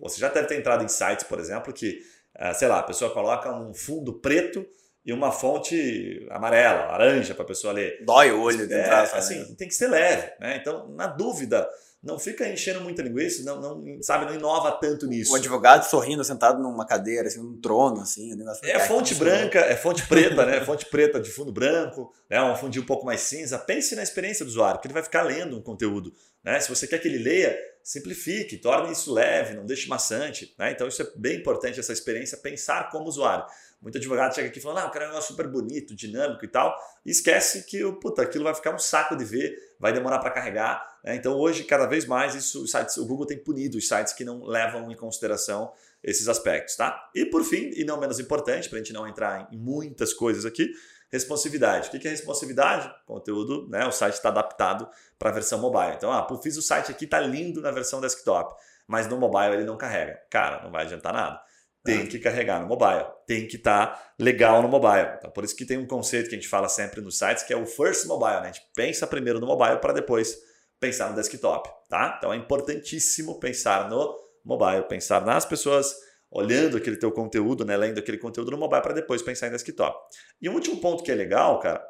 [0.00, 2.00] Você já deve ter entrado em sites, por exemplo, que,
[2.34, 4.66] ah, sei lá, a pessoa coloca um fundo preto
[5.04, 8.04] e uma fonte amarela, laranja para a pessoa ler.
[8.04, 10.56] Dói o olho de É, assim, tem que ser leve, né?
[10.60, 11.68] Então, na dúvida,
[12.02, 15.32] não fica enchendo muita linguiça, não, não sabe, não inova tanto nisso.
[15.32, 18.32] O advogado sorrindo, sentado numa cadeira, assim, num trono, assim.
[18.62, 20.60] É Cara, fonte que branca, é fonte preta, né?
[20.64, 22.42] Fonte preta de fundo branco, né?
[22.42, 23.58] um fundinho um pouco mais cinza.
[23.58, 26.12] Pense na experiência do usuário, porque ele vai ficar lendo um conteúdo.
[26.42, 26.58] Né?
[26.60, 30.54] Se você quer que ele leia, simplifique, torne isso leve, não deixe maçante.
[30.58, 30.72] Né?
[30.72, 33.44] Então isso é bem importante, essa experiência, pensar como usuário.
[33.80, 36.48] Muito advogado chega aqui falando, ah, o cara é um negócio super bonito, dinâmico e
[36.48, 40.30] tal, e esquece que puta, aquilo vai ficar um saco de ver, vai demorar para
[40.30, 40.98] carregar.
[41.02, 41.16] Né?
[41.16, 44.24] Então hoje, cada vez mais, isso, os sites, o Google tem punido os sites que
[44.24, 45.72] não levam em consideração
[46.02, 47.10] esses aspectos, tá?
[47.14, 50.46] E por fim, e não menos importante, para a gente não entrar em muitas coisas
[50.46, 50.70] aqui,
[51.10, 51.88] responsividade.
[51.88, 52.92] O que é responsividade?
[53.06, 53.86] Conteúdo, né?
[53.86, 54.88] O site está adaptado
[55.18, 55.94] para a versão mobile.
[55.96, 58.54] Então, ah, fiz o site aqui, tá lindo na versão desktop,
[58.86, 60.20] mas no mobile ele não carrega.
[60.30, 61.40] Cara, não vai adiantar nada.
[61.82, 65.16] Tem que carregar no mobile, tem que estar tá legal no mobile.
[65.16, 67.54] Então, por isso que tem um conceito que a gente fala sempre nos sites, que
[67.54, 68.42] é o first mobile.
[68.42, 68.50] Né?
[68.50, 70.36] A gente pensa primeiro no mobile para depois
[70.78, 71.70] pensar no desktop.
[71.88, 72.16] Tá?
[72.18, 75.94] Então é importantíssimo pensar no mobile, pensar nas pessoas
[76.30, 79.98] olhando aquele teu conteúdo, né, lendo aquele conteúdo no mobile para depois pensar em desktop.
[80.40, 81.84] E um último ponto que é legal, cara,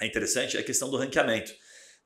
[0.00, 1.52] é interessante, é a questão do ranqueamento.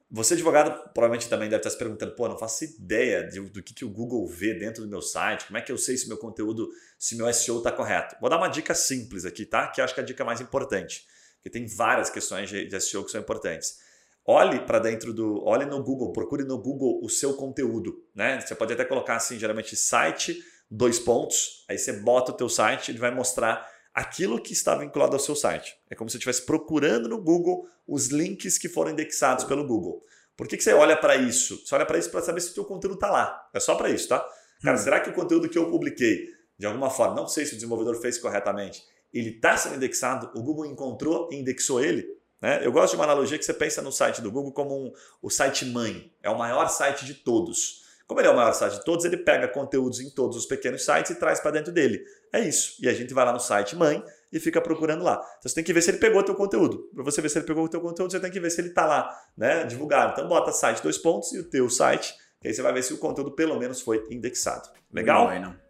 [0.08, 3.74] Você, advogado, provavelmente também deve estar se perguntando, pô, não faço ideia de, do que,
[3.74, 6.16] que o Google vê dentro do meu site, como é que eu sei se meu
[6.16, 8.14] conteúdo, se meu SEO está correto.
[8.20, 9.66] Vou dar uma dica simples aqui, tá?
[9.66, 11.04] Que acho que é a dica mais importante,
[11.36, 13.78] porque tem várias questões de, de SEO que são importantes.
[14.24, 18.40] Olhe para dentro do, olhe no Google, procure no Google o seu conteúdo, né?
[18.40, 20.40] Você pode até colocar assim, geralmente site,
[20.70, 25.14] dois pontos, aí você bota o teu site, ele vai mostrar aquilo que está vinculado
[25.14, 25.76] ao seu site.
[25.88, 30.02] É como se você estivesse procurando no Google os links que foram indexados pelo Google.
[30.36, 31.64] Por que, que você olha para isso?
[31.64, 33.48] Você olha para isso para saber se o teu conteúdo está lá.
[33.54, 34.26] É só para isso, tá?
[34.62, 34.80] Cara, hum.
[34.80, 37.94] será que o conteúdo que eu publiquei, de alguma forma, não sei se o desenvolvedor
[38.00, 38.82] fez corretamente,
[39.14, 42.06] ele está sendo indexado, o Google encontrou e indexou ele?
[42.40, 42.60] Né?
[42.62, 44.92] Eu gosto de uma analogia que você pensa no site do Google como um,
[45.22, 46.12] o site mãe.
[46.22, 47.85] É o maior site de todos.
[48.06, 50.84] Como ele é o maior site de todos, ele pega conteúdos em todos os pequenos
[50.84, 52.04] sites e traz para dentro dele.
[52.32, 52.76] É isso.
[52.80, 54.02] E a gente vai lá no site mãe
[54.32, 55.14] e fica procurando lá.
[55.14, 56.88] Então você tem que ver se ele pegou o teu conteúdo.
[56.94, 58.68] Para você ver se ele pegou o teu conteúdo, você tem que ver se ele
[58.68, 60.12] está lá, né, divulgado.
[60.12, 62.92] Então bota site dois pontos e o teu site, que aí você vai ver se
[62.92, 64.68] o conteúdo pelo menos foi indexado.
[64.92, 65.28] Legal?
[65.40, 65.65] Não.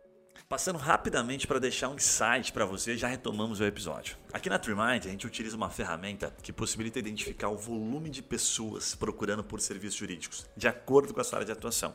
[0.48, 4.16] Passando rapidamente para deixar um insight para você, já retomamos o episódio.
[4.32, 8.94] Aqui na TreeMind a gente utiliza uma ferramenta que possibilita identificar o volume de pessoas
[8.94, 11.92] procurando por serviços jurídicos, de acordo com a sua área de atuação.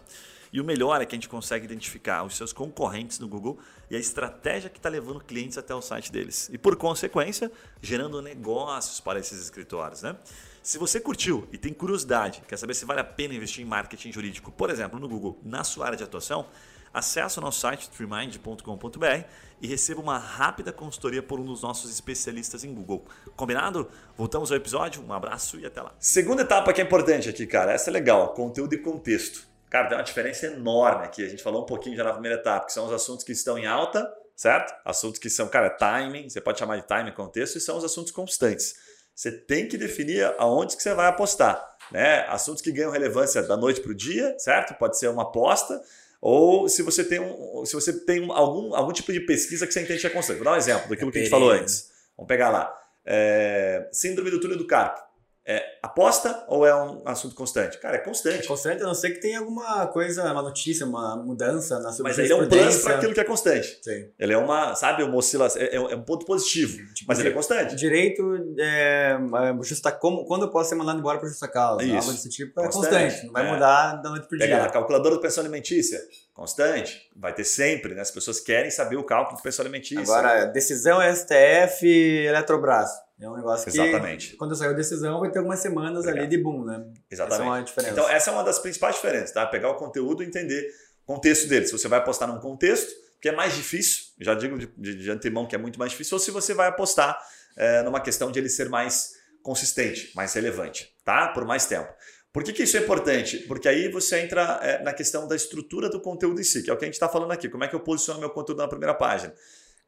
[0.52, 3.58] E o melhor é que a gente consegue identificar os seus concorrentes no Google
[3.90, 6.50] e a estratégia que está levando clientes até o site deles.
[6.52, 7.50] E por consequência,
[7.82, 10.02] gerando negócios para esses escritórios.
[10.02, 10.14] Né?
[10.62, 14.12] Se você curtiu e tem curiosidade, quer saber se vale a pena investir em marketing
[14.12, 16.46] jurídico, por exemplo, no Google, na sua área de atuação,
[16.94, 19.26] acesse o nosso site treemind.com.br
[19.62, 23.06] e receba uma rápida consultoria por um dos nossos especialistas em Google.
[23.36, 23.90] Combinado?
[24.18, 25.94] Voltamos ao episódio, um abraço e até lá.
[26.00, 29.48] Segunda etapa que é importante aqui, cara, essa é legal, conteúdo e contexto.
[29.70, 31.26] Cara, tem uma diferença enorme aqui.
[31.26, 33.58] A gente falou um pouquinho já na primeira etapa, que são os assuntos que estão
[33.58, 34.74] em alta, certo?
[34.84, 38.12] Assuntos que são, cara, timing, você pode chamar de timing, contexto, e são os assuntos
[38.12, 38.76] constantes.
[39.16, 41.64] Você tem que definir aonde que você vai apostar.
[41.92, 42.26] Né?
[42.28, 44.74] Assuntos que ganham relevância da noite para o dia, certo?
[44.78, 45.82] Pode ser uma aposta,
[46.22, 49.82] ou se você tem, um, se você tem algum, algum tipo de pesquisa que você
[49.82, 50.38] entende que é constante.
[50.38, 51.90] Vou dar um exemplo daquilo que a gente falou antes.
[52.16, 52.72] Vamos pegar lá.
[53.04, 55.02] É, síndrome do túnel do carpo.
[55.44, 57.80] É aposta ou é um assunto constante?
[57.80, 58.44] Cara, é constante.
[58.44, 62.04] É constante, a não ser que tenha alguma coisa, uma notícia, uma mudança na sua
[62.04, 63.80] Mas ele é um plus para aquilo que é constante.
[63.82, 64.08] Sim.
[64.20, 67.32] Ele é uma, sabe, uma oscilação, é, é um ponto positivo, tipo, mas ele é
[67.32, 67.76] constante.
[67.76, 68.22] Direito,
[68.60, 71.84] é, é, justa, como, quando eu posso ser mandado embora por justa causa?
[71.84, 71.96] Isso.
[71.96, 73.52] Algo desse tipo é constante, constante não vai é.
[73.52, 74.48] mudar da noite para dia.
[74.48, 76.00] Pega a calculadora do pensão alimentícia,
[76.36, 78.02] constante, vai ter sempre, né?
[78.02, 80.04] As pessoas querem saber o cálculo do pensão alimentícia.
[80.04, 82.92] Agora, decisão STF, Eletrobras.
[83.22, 84.32] É um negócio Exatamente.
[84.32, 86.18] que, quando sair a decisão, vai ter algumas semanas Obrigado.
[86.18, 86.84] ali de boom, né?
[87.10, 87.34] Exatamente.
[87.34, 87.94] Essa é uma diferença.
[87.94, 89.46] Então, essa é uma das principais diferenças, tá?
[89.46, 91.68] Pegar o conteúdo e entender o contexto dele.
[91.68, 92.92] Se você vai apostar num contexto,
[93.22, 96.16] que é mais difícil, já digo de, de, de antemão que é muito mais difícil,
[96.16, 97.16] ou se você vai apostar
[97.56, 99.14] é, numa questão de ele ser mais
[99.44, 101.28] consistente, mais relevante, tá?
[101.28, 101.94] Por mais tempo.
[102.34, 103.38] Por que, que isso é importante?
[103.40, 106.74] Porque aí você entra é, na questão da estrutura do conteúdo em si, que é
[106.74, 107.50] o que a gente está falando aqui.
[107.50, 109.34] Como é que eu posiciono meu conteúdo na primeira página?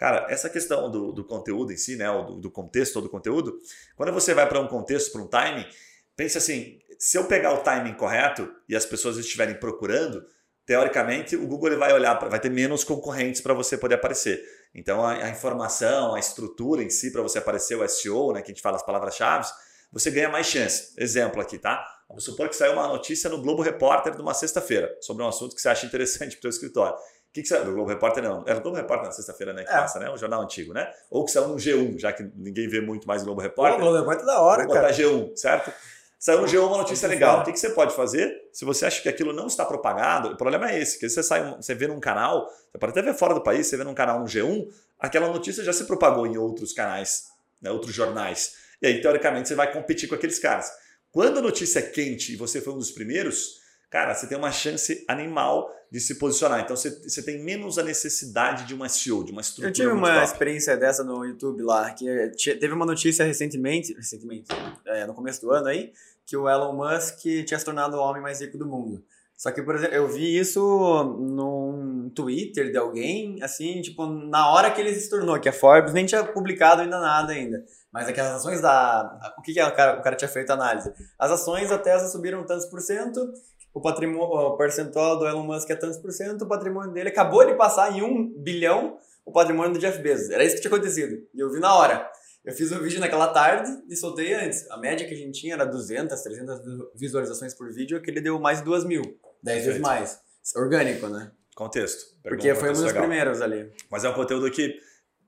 [0.04, 3.58] Cara, essa questão do, do conteúdo em si, né, do, do contexto do conteúdo,
[3.96, 5.66] quando você vai para um contexto, para um timing,
[6.14, 10.22] pense assim: se eu pegar o timing correto e as pessoas estiverem procurando,
[10.66, 14.44] teoricamente o Google ele vai olhar, vai ter menos concorrentes para você poder aparecer.
[14.76, 18.52] Então a, a, informação, a estrutura em si para você aparecer, o SEO, né, que
[18.52, 19.48] a gente fala as palavras-chave,
[19.90, 20.94] você ganha mais chance.
[20.98, 21.82] Exemplo aqui, tá?
[22.10, 25.56] Vamos supor que saiu uma notícia no Globo Repórter de uma sexta-feira sobre um assunto
[25.56, 26.98] que você acha interessante para o seu escritório
[27.34, 27.66] que, que saiu?
[27.66, 28.44] Do Globo Repórter não.
[28.46, 29.64] É o Globo Repórter na sexta-feira, né?
[29.64, 29.76] Que é.
[29.76, 30.10] passa, né?
[30.10, 30.92] O jornal antigo, né?
[31.10, 33.80] Ou que saiu no G1, já que ninguém vê muito mais o Globo Repórter.
[33.80, 34.88] O Globo Repórter é da hora, Vou cara.
[34.88, 35.74] botar G1, certo?
[36.20, 37.42] Saiu no G1 uma notícia legal.
[37.42, 38.48] O que, que você pode fazer?
[38.54, 41.56] Se você acha que aquilo não está propagado, o problema é esse, que você sai,
[41.56, 44.20] você vê num canal, você pode até ver fora do país, você vê num canal
[44.20, 44.70] no G1,
[45.00, 47.26] aquela notícia já se propagou em outros canais,
[47.62, 48.54] né, outros jornais.
[48.82, 50.72] E aí, teoricamente, você vai competir com aqueles caras.
[51.12, 53.63] Quando a notícia é quente e você foi um dos primeiros,
[53.94, 56.62] cara, você tem uma chance animal de se posicionar.
[56.62, 59.70] Então você, você tem menos a necessidade de uma SEO, de uma estrutura.
[59.70, 60.24] Eu tive uma top.
[60.24, 64.48] experiência dessa no YouTube lá, que teve uma notícia recentemente, recentemente,
[64.88, 65.94] é, no começo do ano aí,
[66.26, 69.06] que o Elon Musk tinha se tornado o homem mais rico do mundo.
[69.38, 74.72] Só que, por exemplo, eu vi isso num Twitter de alguém, assim, tipo, na hora
[74.72, 77.64] que ele se tornou, que a Forbes nem tinha publicado ainda nada ainda.
[77.92, 79.34] Mas aquelas é ações da.
[79.38, 80.92] O que, que o, cara, o cara tinha feito a análise?
[81.20, 83.32] As ações, a Tesla subiram tantos por cento,
[83.74, 87.44] o patrimônio, o percentual do Elon Musk é tantos por cento, o patrimônio dele acabou
[87.46, 90.30] de passar em um bilhão o patrimônio do Jeff Bezos.
[90.30, 91.16] Era isso que tinha acontecido.
[91.34, 92.10] E eu vi na hora.
[92.46, 94.70] Eu fiz o um vídeo naquela tarde e soltei antes.
[94.70, 96.60] A média que a gente tinha era 200, 300
[96.94, 99.02] visualizações por vídeo, que ele deu mais de 2 mil.
[99.42, 100.20] 10 vezes mais.
[100.56, 101.32] Orgânico, né?
[101.56, 102.18] Contexto.
[102.22, 103.04] Porque foi um dos legal.
[103.04, 103.72] primeiros ali.
[103.90, 104.78] Mas é um conteúdo que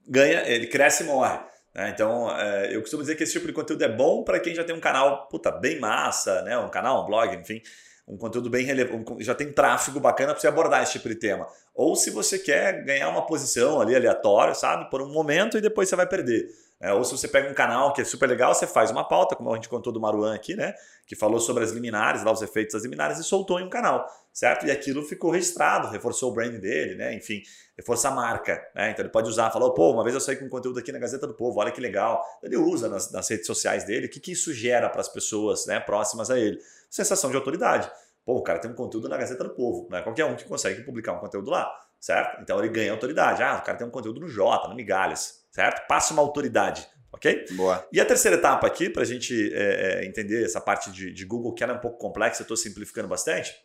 [0.06, 1.40] ganha, ele cresce e morre.
[1.74, 1.90] Né?
[1.90, 4.66] Então, é, eu costumo dizer que esse tipo de conteúdo é bom para quem já
[4.66, 6.58] tem um canal puta, bem massa, né?
[6.60, 7.62] um canal, um blog, enfim
[8.08, 11.48] um conteúdo bem relevante, já tem tráfego bacana para você abordar esse tipo de tema.
[11.74, 15.90] Ou se você quer ganhar uma posição ali aleatória, sabe, por um momento e depois
[15.90, 16.48] você vai perder.
[16.80, 19.36] É, ou se você pega um canal que é super legal, você faz uma pauta,
[19.36, 20.74] como a gente contou do Maruan aqui, né?
[21.08, 24.06] Que falou sobre as liminares, lá os efeitos das liminares, e soltou em um canal,
[24.34, 24.66] certo?
[24.66, 27.16] E aquilo ficou registrado, reforçou o brand dele, né?
[27.16, 27.42] Enfim,
[27.78, 28.92] reforça a marca, né?
[28.92, 31.26] Então ele pode usar, falou, pô, uma vez eu saí com conteúdo aqui na Gazeta
[31.26, 32.22] do Povo, olha que legal.
[32.44, 35.66] Ele usa nas, nas redes sociais dele, o que, que isso gera para as pessoas
[35.66, 36.60] né, próximas a ele?
[36.96, 37.92] sensação de autoridade.
[38.26, 40.46] Pô, o cara tem um conteúdo na Gazeta do Povo, não é qualquer um que
[40.46, 42.42] consegue publicar um conteúdo lá, certo?
[42.42, 43.44] Então ele ganha autoridade.
[43.44, 45.88] Ah, o cara tem um conteúdo no Jota, no Migalhas, certo?
[45.88, 47.46] Passa uma autoridade, ok?
[47.52, 47.88] Boa.
[47.92, 51.26] E a terceira etapa aqui, para a gente é, é, entender essa parte de, de
[51.26, 53.56] Google, que ela é um pouco complexa, eu estou simplificando bastante,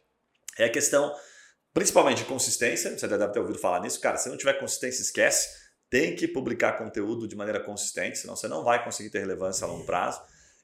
[0.57, 1.13] é a questão
[1.75, 2.97] principalmente de consistência.
[2.97, 4.01] Você deve ter ouvido falar nisso.
[4.01, 5.49] Cara, se não tiver consistência, esquece.
[5.89, 9.69] Tem que publicar conteúdo de maneira consistente, senão você não vai conseguir ter relevância a
[9.69, 10.21] longo prazo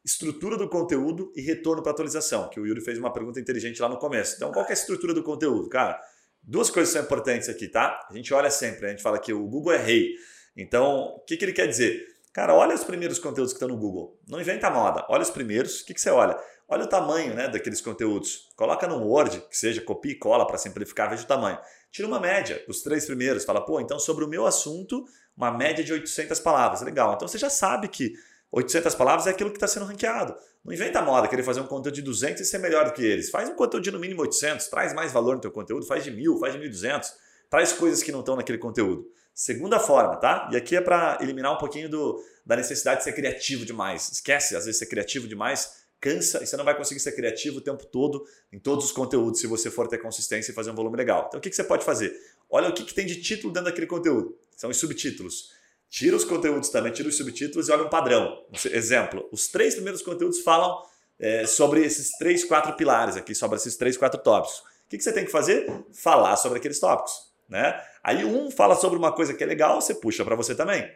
[0.06, 3.88] estrutura do conteúdo e retorno para atualização, que o Yuri fez uma pergunta inteligente lá
[3.88, 4.36] no começo.
[4.36, 5.68] Então, qual é a estrutura do conteúdo?
[5.68, 6.00] Cara,
[6.40, 8.06] duas coisas são importantes aqui, tá?
[8.08, 10.14] A gente olha sempre, a gente fala que o Google é rei.
[10.56, 12.06] Então, o que, que ele quer dizer?
[12.32, 14.18] Cara, olha os primeiros conteúdos que estão no Google.
[14.28, 15.06] Não inventa moda.
[15.08, 15.80] Olha os primeiros.
[15.80, 16.36] O que, que você olha?
[16.68, 18.48] Olha o tamanho né, daqueles conteúdos.
[18.56, 21.58] Coloca no Word, que seja copia e cola para simplificar, veja o tamanho.
[21.90, 23.44] Tira uma média dos três primeiros.
[23.44, 25.04] Fala, pô, então sobre o meu assunto,
[25.36, 26.82] uma média de 800 palavras.
[26.82, 27.14] Legal.
[27.14, 28.12] Então você já sabe que
[28.50, 30.34] 800 palavras é aquilo que está sendo ranqueado.
[30.64, 33.30] Não inventa moda querer fazer um conteúdo de 200 e ser melhor do que eles.
[33.30, 36.10] Faz um conteúdo de no mínimo 800, traz mais valor no teu conteúdo, faz de
[36.10, 37.14] 1000, faz de 1200.
[37.48, 39.06] Traz coisas que não estão naquele conteúdo.
[39.36, 40.48] Segunda forma, tá?
[40.50, 44.10] E aqui é para eliminar um pouquinho do, da necessidade de ser criativo demais.
[44.10, 47.60] Esquece, às vezes, ser criativo demais cansa e você não vai conseguir ser criativo o
[47.60, 50.96] tempo todo em todos os conteúdos se você for ter consistência e fazer um volume
[50.96, 51.26] legal.
[51.28, 52.18] Então, o que, que você pode fazer?
[52.48, 54.38] Olha o que, que tem de título dentro daquele conteúdo.
[54.56, 55.52] São os subtítulos.
[55.90, 58.42] Tira os conteúdos também, tira os subtítulos e olha um padrão.
[58.70, 60.82] Exemplo, os três primeiros conteúdos falam
[61.18, 64.60] é, sobre esses três, quatro pilares aqui, sobre esses três, quatro tópicos.
[64.60, 65.66] O que, que você tem que fazer?
[65.92, 67.35] Falar sobre aqueles tópicos.
[67.48, 67.80] Né?
[68.02, 70.90] Aí um fala sobre uma coisa que é legal, você puxa para você também.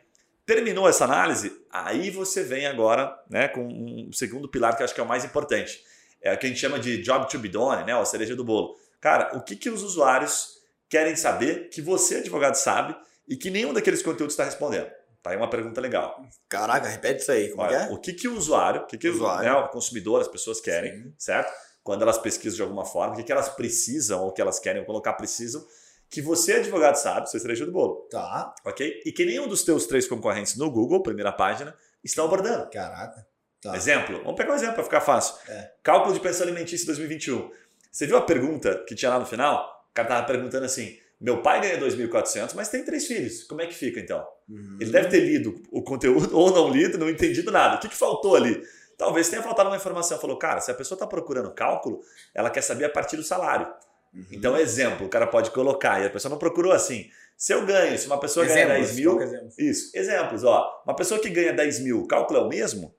[0.45, 4.95] Terminou essa análise, aí você vem agora né, com um segundo pilar que eu acho
[4.95, 5.81] que é o mais importante.
[6.21, 8.45] É o que a gente chama de job to be done, né, a cereja do
[8.45, 8.77] bolo.
[9.01, 12.97] Cara, o que, que os usuários querem saber que você, advogado, sabe
[13.29, 14.91] e que nenhum daqueles conteúdos está respondendo?
[15.23, 16.23] Tá aí uma pergunta legal.
[16.49, 17.51] Caraca, repete isso aí.
[17.51, 17.89] Como Olha, é?
[17.91, 19.45] O que, que o usuário, o que, que o, Usuário.
[19.45, 21.15] né, o consumidor, as pessoas querem, Sim.
[21.19, 21.53] certo?
[21.83, 24.85] Quando elas pesquisam de alguma forma, o que, que elas precisam ou que elas querem
[24.85, 25.65] colocar precisam,
[26.11, 28.53] que você, advogado, sabe, seu cereja do bolo, Tá.
[28.65, 29.03] ok?
[29.07, 32.69] E que nenhum dos teus três concorrentes no Google, primeira página, estão abordando.
[32.71, 33.27] Caraca.
[33.63, 33.77] Tá.
[33.77, 35.37] Exemplo, vamos pegar um exemplo para ficar fácil.
[35.49, 35.71] É.
[35.83, 37.51] Cálculo de pensão alimentícia 2021.
[37.93, 39.87] Você viu a pergunta que tinha lá no final?
[39.91, 43.45] O cara tava perguntando assim: meu pai ganha 2.400, mas tem três filhos.
[43.45, 44.27] Como é que fica então?
[44.49, 44.79] Uhum.
[44.81, 47.77] Ele deve ter lido o conteúdo ou não lido, não entendido nada.
[47.77, 48.63] O que, que faltou ali?
[48.97, 50.19] Talvez tenha faltado uma informação.
[50.19, 52.01] Falou, cara, se a pessoa está procurando cálculo,
[52.35, 53.71] ela quer saber a partir do salário.
[54.13, 54.27] Uhum.
[54.33, 57.09] Então, exemplo, o cara pode colocar, e a pessoa não procurou assim.
[57.37, 59.11] Se eu ganho, se uma pessoa ganha Exemplos, 10 mil.
[59.11, 59.55] qual que é exemplo?
[59.59, 60.83] Isso, exemplos, ó.
[60.87, 62.95] Uma pessoa que ganha 10 mil, o cálculo é o mesmo?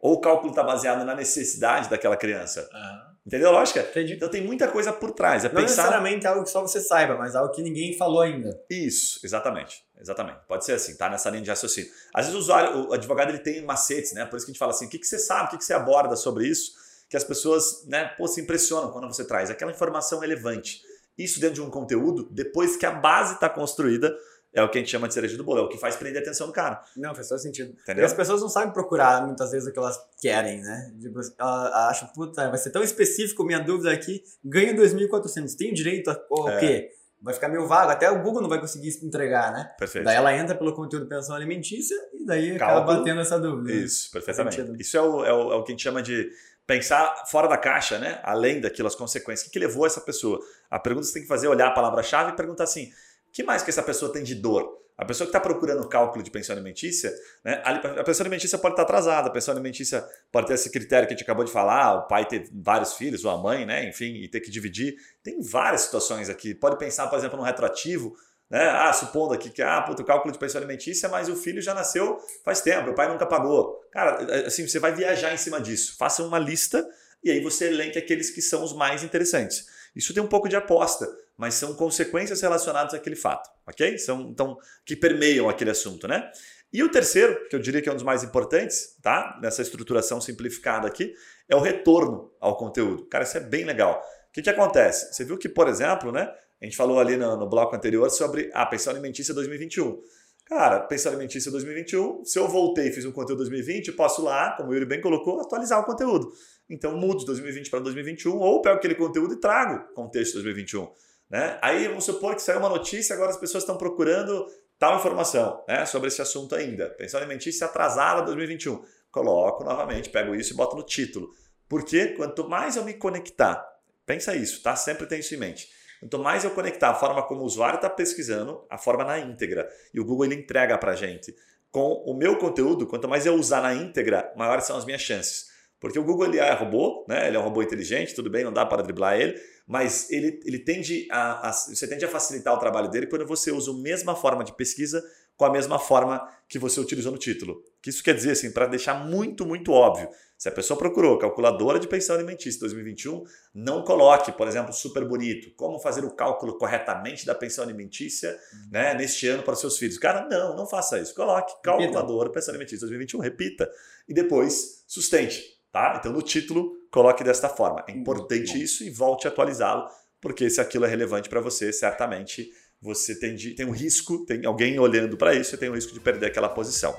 [0.00, 2.68] Ou o cálculo está baseado na necessidade daquela criança?
[2.72, 3.80] Ah, Entendeu a lógica?
[3.80, 4.14] entendi.
[4.14, 5.44] Então tem muita coisa por trás.
[5.44, 5.82] É Não pensar.
[5.82, 8.58] necessariamente algo que só você saiba, mas algo que ninguém falou ainda.
[8.70, 9.84] Isso, exatamente.
[10.00, 10.38] Exatamente.
[10.48, 11.90] Pode ser assim, tá nessa linha de raciocínio.
[12.14, 14.24] Às vezes o usuário, o advogado, ele tem macetes, né?
[14.24, 15.64] Por isso que a gente fala assim: o que, que você sabe, o que, que
[15.64, 16.72] você aborda sobre isso,
[17.08, 20.82] que as pessoas, né, pô, se impressionam quando você traz aquela informação relevante.
[21.16, 24.14] Isso dentro de um conteúdo, depois que a base está construída,
[24.52, 26.20] é o que a gente chama de cereja do bolo, é o que faz prender
[26.20, 26.82] a atenção do cara.
[26.96, 27.74] Não, faz todo sentido.
[27.76, 28.04] E Entendeu?
[28.06, 30.92] as pessoas não sabem procurar muitas vezes o que elas querem, né?
[31.00, 36.10] Tipo, ela acha, puta, vai ser tão específico minha dúvida aqui, ganho 2.400, tenho direito
[36.10, 36.58] a o É.
[36.60, 36.90] quê?
[37.20, 39.68] Vai ficar meio vago, até o Google não vai conseguir entregar, né?
[39.76, 40.04] Perfeito.
[40.04, 42.98] Daí ela entra pelo conteúdo de pensão alimentícia e daí acaba Cálculo.
[42.98, 43.72] batendo essa dúvida.
[43.72, 44.64] Isso, perfeitamente.
[44.78, 46.30] Isso é o, é, o, é o que a gente chama de
[46.68, 48.20] pensar fora da caixa, né?
[48.22, 49.48] Além daquilo, as consequências.
[49.48, 50.38] O que, levou essa pessoa?
[50.70, 52.92] A pergunta que você tem que fazer é olhar a palavra-chave e perguntar assim:
[53.28, 54.76] o que mais que essa pessoa tem de dor?
[54.96, 57.10] A pessoa que está procurando cálculo de pensão alimentícia,
[57.42, 57.62] né?
[57.64, 61.16] A pensão alimentícia pode estar atrasada, a pensão alimentícia pode ter esse critério que a
[61.16, 63.88] gente acabou de falar, o pai ter vários filhos, ou a mãe, né?
[63.88, 64.96] Enfim, e ter que dividir.
[65.22, 66.52] Tem várias situações aqui.
[66.52, 68.14] Pode pensar, por exemplo, no retroativo,
[68.50, 68.68] né?
[68.70, 71.74] Ah, supondo aqui que ah, puto, o cálculo de pensão alimentícia, mas o filho já
[71.74, 73.80] nasceu faz tempo, o pai nunca pagou.
[73.92, 75.96] Cara, assim, você vai viajar em cima disso.
[75.98, 76.86] Faça uma lista
[77.22, 79.66] e aí você elenque aqueles que são os mais interessantes.
[79.94, 83.98] Isso tem um pouco de aposta, mas são consequências relacionadas àquele fato, ok?
[83.98, 86.30] São, então, que permeiam aquele assunto, né?
[86.72, 89.38] E o terceiro, que eu diria que é um dos mais importantes, tá?
[89.42, 91.14] Nessa estruturação simplificada aqui,
[91.48, 93.06] é o retorno ao conteúdo.
[93.06, 94.02] Cara, isso é bem legal.
[94.28, 95.12] O que, que acontece?
[95.12, 96.30] Você viu que, por exemplo, né?
[96.60, 100.02] A gente falou ali no, no bloco anterior sobre a pensão alimentícia 2021.
[100.48, 104.52] Cara, pensão alimentícia 2021, se eu voltei e fiz um conteúdo 2020, eu posso lá,
[104.56, 106.32] como o Yuri bem colocou, atualizar o conteúdo.
[106.70, 110.90] Então mudo de 2020 para 2021 ou pego aquele conteúdo e trago contexto de 2021.
[111.28, 111.58] Né?
[111.60, 114.46] Aí vamos supor que saiu uma notícia, agora as pessoas estão procurando
[114.78, 116.88] tal informação né, sobre esse assunto ainda.
[116.90, 118.82] Pensão alimentícia atrasada 2021.
[119.10, 121.30] Coloco novamente, pego isso e boto no título.
[121.68, 123.62] Porque quanto mais eu me conectar,
[124.06, 124.74] pensa isso, tá?
[124.74, 125.68] Sempre tem isso em mente.
[126.00, 129.68] Quanto mais eu conectar a forma como o usuário está pesquisando, a forma na íntegra,
[129.92, 131.34] e o Google ele entrega para a gente.
[131.70, 135.48] Com o meu conteúdo, quanto mais eu usar na íntegra, maiores são as minhas chances.
[135.80, 137.28] Porque o Google ele é robô, né?
[137.28, 140.58] ele é um robô inteligente, tudo bem, não dá para driblar ele, mas ele, ele
[140.58, 144.16] tende a, a, você tende a facilitar o trabalho dele quando você usa a mesma
[144.16, 145.02] forma de pesquisa
[145.36, 147.54] com a mesma forma que você utilizou no título.
[147.54, 150.08] O que isso quer dizer, assim, para deixar muito, muito óbvio.
[150.38, 155.52] Se a pessoa procurou calculadora de pensão alimentícia 2021, não coloque, por exemplo, super bonito,
[155.56, 158.38] como fazer o cálculo corretamente da pensão alimentícia
[158.70, 159.98] né, neste ano para os seus filhos.
[159.98, 161.12] Cara, não, não faça isso.
[161.12, 163.68] Coloque calculadora pensão alimentícia 2021, repita,
[164.08, 165.58] e depois sustente.
[165.72, 165.96] Tá?
[165.98, 167.84] Então, no título, coloque desta forma.
[167.88, 169.88] É importante isso e volte a atualizá-lo,
[170.20, 172.48] porque se aquilo é relevante para você, certamente
[172.80, 175.92] você tem, de, tem um risco, tem alguém olhando para isso e tem um risco
[175.92, 176.96] de perder aquela posição.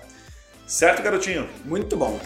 [0.68, 1.50] Certo, garotinho?
[1.64, 2.20] Muito bom.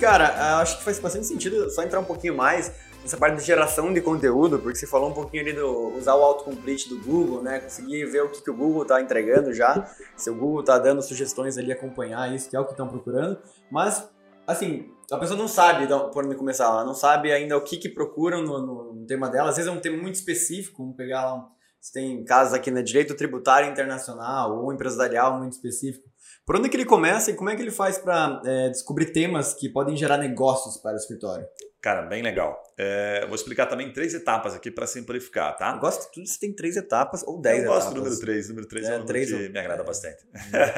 [0.00, 3.92] Cara, acho que faz bastante sentido só entrar um pouquinho mais nessa parte de geração
[3.94, 7.60] de conteúdo, porque você falou um pouquinho ali do usar o autocomplete do Google, né?
[7.60, 11.00] Conseguir ver o que, que o Google está entregando já, se o Google está dando
[11.00, 13.38] sugestões ali, acompanhar isso, que é o que estão procurando.
[13.70, 14.06] Mas,
[14.46, 17.88] assim, a pessoa não sabe por onde começar, ela não sabe ainda o que, que
[17.88, 19.50] procuram no, no, tema dela.
[19.50, 21.48] Às vezes é um tema muito específico, vamos pegar lá,
[21.80, 26.04] você tem casos aqui, né, direito tributário internacional ou empresarial muito específico.
[26.46, 29.52] Por onde que ele começa e como é que ele faz para é, descobrir temas
[29.52, 31.44] que podem gerar negócios para o escritório?
[31.82, 32.62] Cara, bem legal.
[32.78, 35.72] É, vou explicar também três etapas aqui para simplificar, tá?
[35.74, 37.74] Eu gosto de tudo se tem três etapas ou dez etapas.
[37.74, 38.48] Eu gosto do número três.
[38.48, 39.86] Número três é, é um três que me agrada é.
[39.86, 40.24] bastante.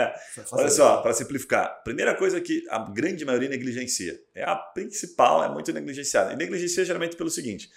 [0.52, 1.82] Olha só, para simplificar.
[1.84, 4.18] Primeira coisa que a grande maioria negligencia.
[4.34, 6.32] É a principal, é muito negligenciada.
[6.32, 7.68] E negligencia geralmente pelo seguinte.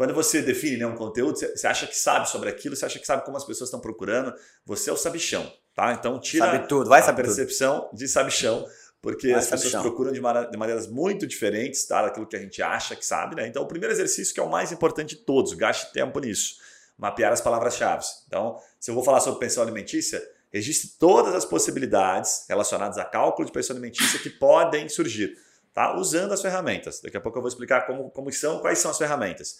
[0.00, 3.06] Quando você define né, um conteúdo, você acha que sabe sobre aquilo, você acha que
[3.06, 4.32] sabe como as pessoas estão procurando,
[4.64, 5.92] você é o sabichão, tá?
[5.92, 7.98] Então tira sabe tudo, vai a percepção tudo.
[7.98, 8.66] de sabichão
[9.02, 10.18] porque as pessoas procuram de,
[10.50, 13.36] de, maneiras muito diferentes tá, daquilo que a gente acha que sabe.
[13.36, 13.46] Né?
[13.46, 16.54] Então, o primeiro exercício, que é o mais importante de todos, gaste tempo nisso.
[16.96, 18.02] Mapear as palavras-chave.
[18.26, 23.44] Então, se eu vou falar sobre pensão alimentícia, registre todas as possibilidades relacionadas a cálculo
[23.44, 25.36] de pensão alimentícia que podem surgir,
[25.74, 25.94] tá?
[25.94, 27.02] usando as ferramentas.
[27.02, 29.58] Daqui a pouco eu vou explicar como, como são, quais são as ferramentas.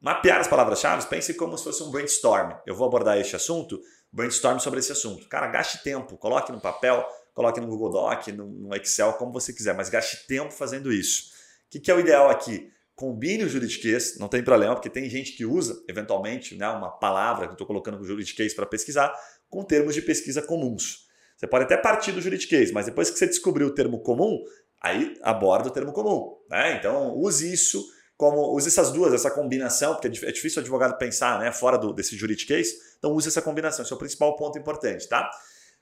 [0.00, 2.52] Mapear as palavras-chave, pense como se fosse um brainstorm.
[2.66, 3.78] Eu vou abordar este assunto,
[4.10, 5.28] brainstorm sobre esse assunto.
[5.28, 9.74] Cara, gaste tempo, coloque no papel, coloque no Google Doc, no, Excel, como você quiser,
[9.74, 11.24] mas gaste tempo fazendo isso.
[11.66, 12.70] O que, que é o ideal aqui?
[12.94, 17.46] Combine o juridiquês, não tem problema, porque tem gente que usa, eventualmente, né, uma palavra
[17.46, 19.12] que eu estou colocando no juridiquês para pesquisar,
[19.50, 21.08] com termos de pesquisa comuns.
[21.36, 24.42] Você pode até partir do juridiquês, mas depois que você descobriu o termo comum,
[24.80, 26.38] aí aborda o termo comum.
[26.48, 26.76] Né?
[26.76, 27.84] Então, use isso
[28.16, 31.92] como use essas duas, essa combinação, porque é difícil o advogado pensar né, fora do,
[31.92, 35.30] desse juridiquês, então use essa combinação, esse é o principal ponto importante, tá?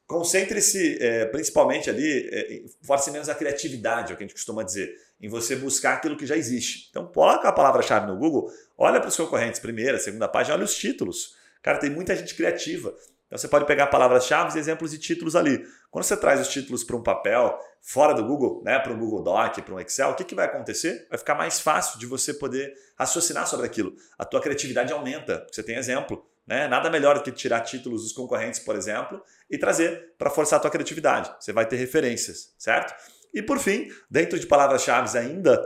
[0.06, 4.62] Concentre-se é, principalmente ali, é, force menos a criatividade, é o que a gente costuma
[4.62, 6.88] dizer, em você buscar aquilo que já existe.
[6.90, 10.74] Então, coloca a palavra-chave no Google, olha para os concorrentes, primeira, segunda página, olha os
[10.74, 11.36] títulos.
[11.62, 12.92] Cara, tem muita gente criativa.
[13.32, 15.66] Então, você pode pegar palavras-chave e exemplos de títulos ali.
[15.90, 19.22] Quando você traz os títulos para um papel, fora do Google, né, para um Google
[19.22, 21.06] Doc, para um Excel, o que, que vai acontecer?
[21.08, 23.96] Vai ficar mais fácil de você poder raciocinar sobre aquilo.
[24.18, 25.46] A tua criatividade aumenta.
[25.50, 26.22] Você tem exemplo.
[26.46, 26.68] Né?
[26.68, 30.60] Nada melhor do que tirar títulos dos concorrentes, por exemplo, e trazer para forçar a
[30.60, 31.34] tua criatividade.
[31.40, 32.94] Você vai ter referências, certo?
[33.32, 35.58] E por fim, dentro de palavras-chave ainda,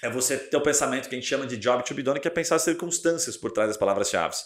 [0.00, 2.28] é você ter o pensamento que a gente chama de job to be done, que
[2.28, 4.36] é pensar as circunstâncias por trás das palavras-chave.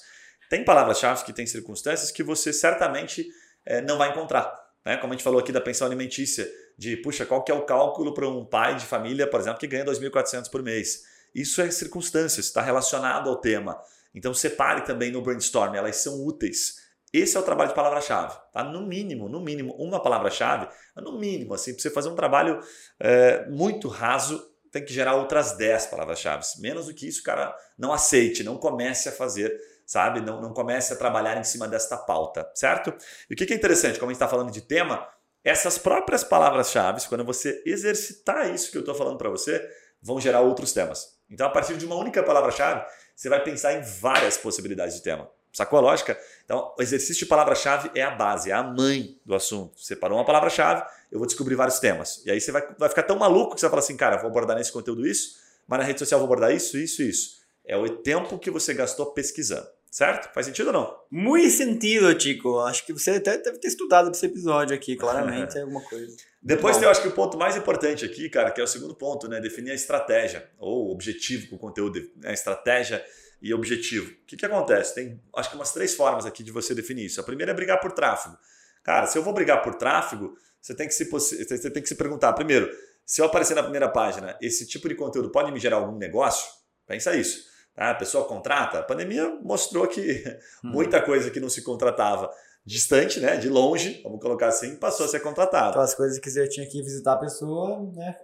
[0.49, 3.26] Tem palavras-chave que têm circunstâncias que você certamente
[3.64, 4.53] é, não vai encontrar.
[4.85, 4.97] Né?
[4.99, 8.12] Como a gente falou aqui da pensão alimentícia, de, puxa, qual que é o cálculo
[8.12, 11.03] para um pai de família, por exemplo, que ganha 2.400 por mês?
[11.35, 13.80] Isso é circunstâncias, está relacionado ao tema.
[14.14, 16.85] Então separe também no brainstorm, elas são úteis.
[17.12, 18.64] Esse é o trabalho de palavra-chave, tá?
[18.64, 22.61] No mínimo, no mínimo, uma palavra-chave, no mínimo, assim, para você fazer um trabalho
[22.99, 26.45] é, muito raso, tem que gerar outras 10 palavras-chave.
[26.59, 29.57] Menos do que isso, cara, não aceite, não comece a fazer,
[29.87, 30.20] sabe?
[30.20, 32.95] Não, não comece a trabalhar em cima desta pauta, certo?
[33.28, 35.07] E o que é interessante, como a gente está falando de tema,
[35.43, 39.68] essas próprias palavras-chave, quando você exercitar isso que eu estou falando para você,
[40.01, 41.18] vão gerar outros temas.
[41.30, 45.28] Então, a partir de uma única palavra-chave, você vai pensar em várias possibilidades de tema.
[45.53, 46.18] Sacou a lógica?
[46.45, 49.78] Então, o exercício de palavra-chave é a base, é a mãe do assunto.
[49.80, 50.82] Você parou uma palavra-chave,
[51.12, 52.22] eu vou descobrir vários temas.
[52.26, 54.28] E aí você vai, vai ficar tão maluco que você vai falar assim, cara, vou
[54.28, 55.37] abordar nesse conteúdo isso,
[55.68, 57.43] mas na rede social vou abordar isso, isso isso.
[57.66, 59.66] É o tempo que você gastou pesquisando.
[59.94, 60.34] Certo?
[60.34, 60.98] Faz sentido ou não?
[61.08, 62.58] Muito sentido, Chico.
[62.58, 66.16] Acho que você até deve ter estudado esse episódio aqui, claramente é alguma coisa.
[66.42, 68.92] Depois tem, eu acho que o ponto mais importante aqui, cara, que é o segundo
[68.96, 69.40] ponto, né?
[69.40, 72.32] Definir a estratégia ou objetivo com o conteúdo, né?
[72.32, 73.04] estratégia
[73.40, 74.10] e objetivo.
[74.10, 74.96] O que, que acontece?
[74.96, 77.20] Tem, acho que umas três formas aqui de você definir isso.
[77.20, 78.36] A primeira é brigar por tráfego.
[78.82, 81.94] Cara, se eu vou brigar por tráfego, você tem que se, você tem que se
[81.94, 82.68] perguntar, primeiro,
[83.06, 86.50] se eu aparecer na primeira página, esse tipo de conteúdo pode me gerar algum negócio?
[86.84, 87.53] Pensa isso.
[87.75, 87.91] Tá?
[87.91, 88.79] A pessoa contrata.
[88.79, 90.25] A pandemia mostrou que
[90.64, 90.70] hum.
[90.70, 92.31] muita coisa que não se contratava
[92.66, 95.70] distante, né, de longe, vamos colocar assim, passou a ser contratado.
[95.70, 98.16] Então as coisas que você tinha que visitar a pessoa, né,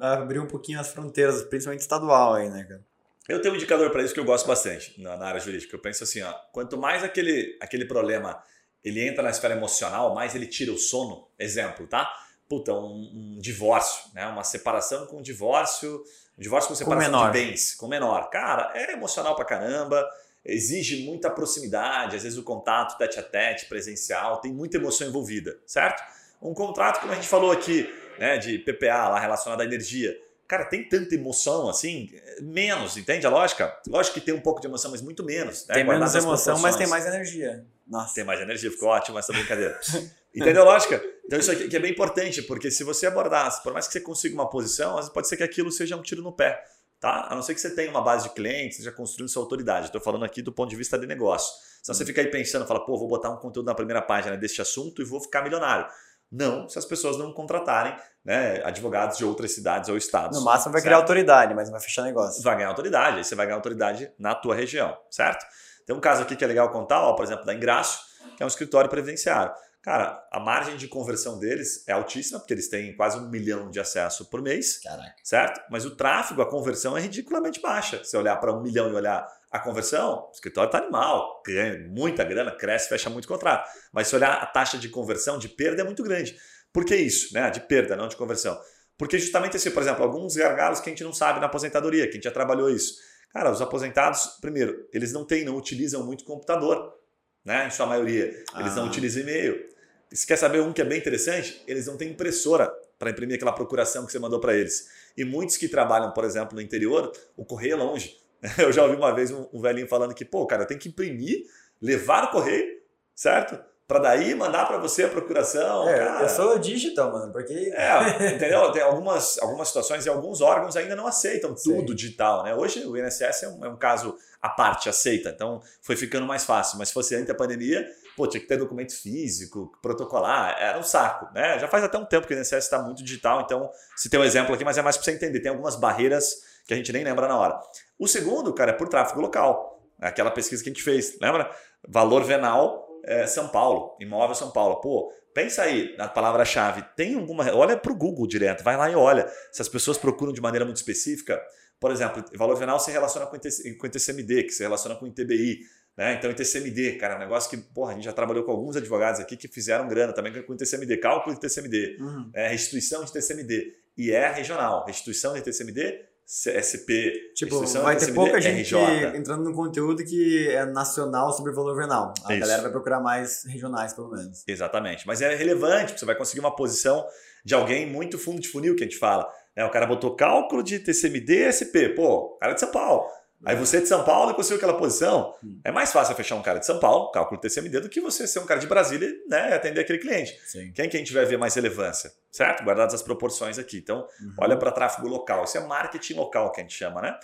[0.00, 2.84] abriu um pouquinho as fronteiras, principalmente estadual aí, né, cara?
[3.28, 5.76] Eu tenho um indicador para isso que eu gosto bastante na, na, área jurídica.
[5.76, 8.42] Eu penso assim, ó, quanto mais aquele, aquele problema
[8.82, 11.28] ele entra na esfera emocional, mais ele tira o sono.
[11.38, 12.10] Exemplo, tá?
[12.50, 14.26] Puta, um, um divórcio, né?
[14.26, 16.02] Uma separação com divórcio,
[16.36, 18.28] um divórcio com separação com de bens, com menor.
[18.28, 20.06] Cara, é emocional pra caramba
[20.44, 25.58] exige muita proximidade, às vezes o contato tete a tete, presencial, tem muita emoção envolvida,
[25.66, 26.02] certo?
[26.40, 30.16] Um contrato, como a gente falou aqui, né, de PPA lá relacionado à energia.
[30.48, 32.10] Cara, tem tanta emoção assim?
[32.40, 33.78] Menos, entende a lógica?
[33.86, 35.66] Lógico que tem um pouco de emoção, mas muito menos.
[35.68, 35.74] Né?
[35.74, 37.64] Tem menos emoção, mas tem mais energia.
[37.86, 38.14] Nossa.
[38.14, 39.78] Tem mais energia, ficou ótimo essa brincadeira.
[40.34, 41.02] Entendeu a lógica?
[41.24, 44.34] Então isso aqui é bem importante, porque se você abordar, por mais que você consiga
[44.34, 46.62] uma posição, pode ser que aquilo seja um tiro no pé
[47.00, 47.28] tá?
[47.30, 49.86] A não ser que você tenha uma base de clientes, esteja construindo sua autoridade.
[49.86, 51.50] Estou falando aqui do ponto de vista de negócio.
[51.82, 54.60] Se você fica aí pensando, fala, pô, vou botar um conteúdo na primeira página deste
[54.60, 55.86] assunto e vou ficar milionário.
[56.30, 60.38] Não, se as pessoas não contratarem né, advogados de outras cidades ou estados.
[60.38, 60.84] No máximo vai certo?
[60.84, 62.40] criar autoridade, mas não vai fechar negócio.
[62.42, 65.44] Vai ganhar autoridade, aí você vai ganhar autoridade na tua região, certo?
[65.86, 67.98] Tem um caso aqui que é legal contar, ó, por exemplo, da Ingraço,
[68.36, 69.52] que é um escritório previdenciário.
[69.82, 73.80] Cara, a margem de conversão deles é altíssima, porque eles têm quase um milhão de
[73.80, 74.78] acesso por mês.
[74.78, 75.14] Caraca.
[75.24, 75.60] Certo?
[75.70, 78.04] Mas o tráfego, a conversão é ridiculamente baixa.
[78.04, 82.22] Se olhar para um milhão e olhar a conversão, o escritório está animal, ganha muita
[82.24, 83.70] grana, cresce, fecha muito contrato.
[83.90, 86.36] Mas se olhar a taxa de conversão, de perda, é muito grande.
[86.72, 87.32] Por que isso?
[87.32, 87.50] Né?
[87.50, 88.60] De perda, não de conversão.
[88.98, 92.10] Porque justamente assim, por exemplo, alguns gargalos que a gente não sabe na aposentadoria, que
[92.10, 92.96] a gente já trabalhou isso.
[93.30, 96.99] Cara, os aposentados, primeiro, eles não têm, não utilizam muito computador,
[97.44, 97.66] né?
[97.66, 98.24] Em sua maioria.
[98.24, 98.76] Eles ah.
[98.76, 99.68] não utilizam e-mail.
[100.12, 103.52] Se quer saber um que é bem interessante, eles não têm impressora para imprimir aquela
[103.52, 104.88] procuração que você mandou para eles.
[105.16, 108.18] E muitos que trabalham, por exemplo, no interior, o correio é longe.
[108.58, 111.44] Eu já ouvi uma vez um, um velhinho falando que, pô, cara, tenho que imprimir,
[111.80, 112.80] levar o correio,
[113.14, 113.58] certo?
[113.90, 115.88] Para daí mandar para você a procuração.
[115.88, 116.22] É, cara.
[116.22, 117.72] eu sou digital, mano, porque.
[117.74, 118.70] É, entendeu?
[118.70, 121.96] Tem algumas, algumas situações e alguns órgãos ainda não aceitam tudo Sim.
[121.96, 122.54] digital, né?
[122.54, 126.44] Hoje o INSS é um, é um, caso à parte, aceita, então foi ficando mais
[126.44, 126.78] fácil.
[126.78, 127.84] Mas se fosse antes da pandemia,
[128.16, 131.58] pô, tinha que ter documento físico, protocolar, era um saco, né?
[131.58, 134.24] Já faz até um tempo que o INSS está muito digital, então se tem um
[134.24, 135.40] exemplo aqui, mas é mais para você entender.
[135.40, 136.32] Tem algumas barreiras
[136.64, 137.60] que a gente nem lembra na hora.
[137.98, 139.82] O segundo, cara, é por tráfego local.
[140.00, 141.50] É aquela pesquisa que a gente fez, lembra?
[141.88, 144.80] Valor venal é, São Paulo, imóvel São Paulo.
[144.80, 146.84] Pô, pensa aí na palavra-chave.
[146.96, 147.52] Tem alguma.
[147.54, 149.30] Olha para o Google direto, vai lá e olha.
[149.52, 151.40] Se as pessoas procuram de maneira muito específica,
[151.80, 155.60] por exemplo, valor venal se relaciona com o ITCMD, que se relaciona com o ITBI.
[155.96, 156.14] Né?
[156.14, 159.20] Então, ITCMD, cara, é um negócio que, porra, a gente já trabalhou com alguns advogados
[159.20, 162.30] aqui que fizeram grana também com o ITCMD, cálculo de ITCMD, uhum.
[162.34, 163.74] é, restituição de ITCMD.
[163.96, 164.84] E é regional.
[164.86, 167.32] Restituição de ITCMD SP.
[167.34, 169.16] Tipo, vai ter pouca gente RJ.
[169.16, 172.14] entrando no conteúdo que é nacional sobre valor venal.
[172.24, 172.40] A Isso.
[172.40, 174.44] galera vai procurar mais regionais, pelo menos.
[174.46, 175.04] Exatamente.
[175.08, 177.04] Mas é relevante, você vai conseguir uma posição
[177.44, 179.28] de alguém muito fundo de funil, que a gente fala.
[179.56, 181.90] É, o cara botou cálculo de TCMD e SP.
[181.96, 183.08] Pô, cara de São Paulo.
[183.44, 185.34] Aí você é de São Paulo e conseguiu aquela posição.
[185.42, 185.60] Hum.
[185.64, 188.38] É mais fácil fechar um cara de São Paulo, cálculo TCMD, do que você ser
[188.38, 190.38] um cara de Brasília né, e atender aquele cliente.
[190.44, 190.70] Sim.
[190.72, 192.12] Quem que a gente vai ver mais relevância?
[192.30, 192.62] Certo?
[192.62, 193.78] Guardadas as proporções aqui.
[193.78, 194.34] Então, uhum.
[194.38, 195.44] olha para tráfego local.
[195.44, 197.18] Isso é marketing local que a gente chama, né?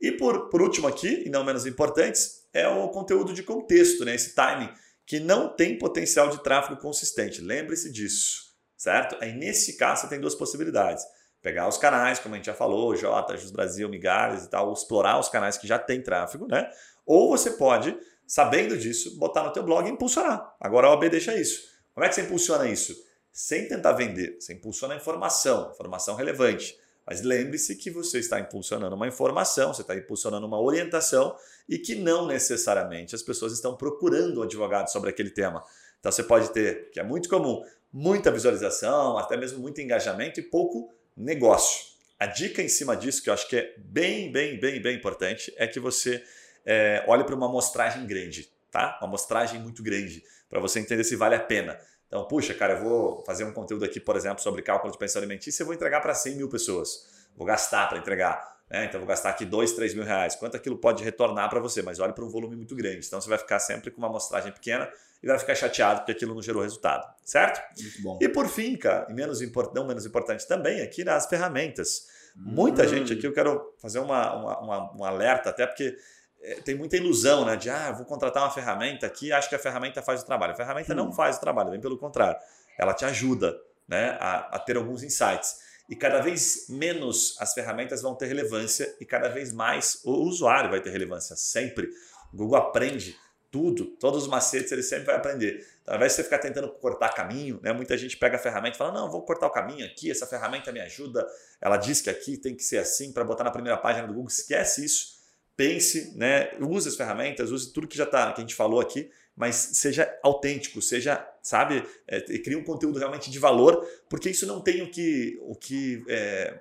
[0.00, 4.14] E por, por último aqui, e não menos importantes, é o conteúdo de contexto, né?
[4.14, 4.72] Esse timing,
[5.04, 7.40] que não tem potencial de tráfego consistente.
[7.42, 9.16] Lembre-se disso, certo?
[9.20, 11.04] Aí nesse caso você tem duas possibilidades
[11.48, 15.18] pegar os canais, como a gente já falou, J, Jus Brasil, Migalhas e tal, explorar
[15.18, 16.70] os canais que já tem tráfego, né?
[17.06, 20.54] Ou você pode, sabendo disso, botar no teu blog e impulsionar.
[20.60, 21.62] Agora a OAB deixa isso.
[21.94, 22.94] Como é que você impulsiona isso?
[23.32, 26.78] Sem tentar vender, você impulsiona a informação, informação relevante.
[27.06, 31.34] Mas lembre-se que você está impulsionando uma informação, você está impulsionando uma orientação
[31.66, 35.64] e que não necessariamente as pessoas estão procurando um advogado sobre aquele tema.
[35.98, 40.42] Então você pode ter, que é muito comum, muita visualização, até mesmo muito engajamento e
[40.42, 41.86] pouco negócio.
[42.18, 45.52] A dica em cima disso, que eu acho que é bem, bem, bem, bem importante,
[45.56, 46.22] é que você
[46.64, 48.98] é, olhe para uma amostragem grande, tá?
[49.00, 51.78] Uma amostragem muito grande, para você entender se vale a pena.
[52.06, 55.20] Então, puxa, cara, eu vou fazer um conteúdo aqui, por exemplo, sobre cálculo de pensão
[55.20, 57.28] alimentícia, eu vou entregar para 100 mil pessoas.
[57.36, 58.57] Vou gastar para entregar.
[58.70, 58.84] Né?
[58.84, 60.36] Então, vou gastar aqui 2, 3 mil reais.
[60.36, 61.82] Quanto aquilo pode retornar para você?
[61.82, 63.06] Mas olhe para um volume muito grande.
[63.06, 64.90] Então, você vai ficar sempre com uma amostragem pequena
[65.22, 67.60] e vai ficar chateado porque aquilo não gerou resultado, certo?
[67.80, 68.18] Muito bom.
[68.20, 69.40] E por fim, cara, e menos
[69.74, 72.06] não menos importante também, aqui nas ferramentas.
[72.36, 72.88] Muita hum.
[72.88, 75.96] gente aqui, eu quero fazer uma, uma, uma, um alerta, até porque
[76.40, 77.56] é, tem muita ilusão, né?
[77.56, 80.52] De, ah, vou contratar uma ferramenta aqui, acho que a ferramenta faz o trabalho.
[80.52, 80.96] A ferramenta hum.
[80.96, 82.38] não faz o trabalho, bem pelo contrário.
[82.78, 83.58] Ela te ajuda
[83.88, 85.67] né, a, a ter alguns insights.
[85.88, 90.70] E cada vez menos as ferramentas vão ter relevância e cada vez mais o usuário
[90.70, 91.34] vai ter relevância.
[91.34, 91.88] Sempre.
[92.32, 93.16] O Google aprende
[93.50, 95.66] tudo, todos os macetes ele sempre vai aprender.
[95.82, 98.74] Então, ao invés de você ficar tentando cortar caminho, né, muita gente pega a ferramenta
[98.74, 101.26] e fala: Não, vou cortar o caminho aqui, essa ferramenta me ajuda.
[101.60, 104.28] Ela diz que aqui tem que ser assim para botar na primeira página do Google.
[104.28, 105.18] Esquece isso.
[105.56, 109.10] Pense, né, use as ferramentas, use tudo que já tá, que a gente falou aqui,
[109.38, 114.60] mas seja autêntico, seja, sabe, é, crie um conteúdo realmente de valor, porque isso não
[114.60, 115.38] tem o que.
[115.42, 116.58] O que é,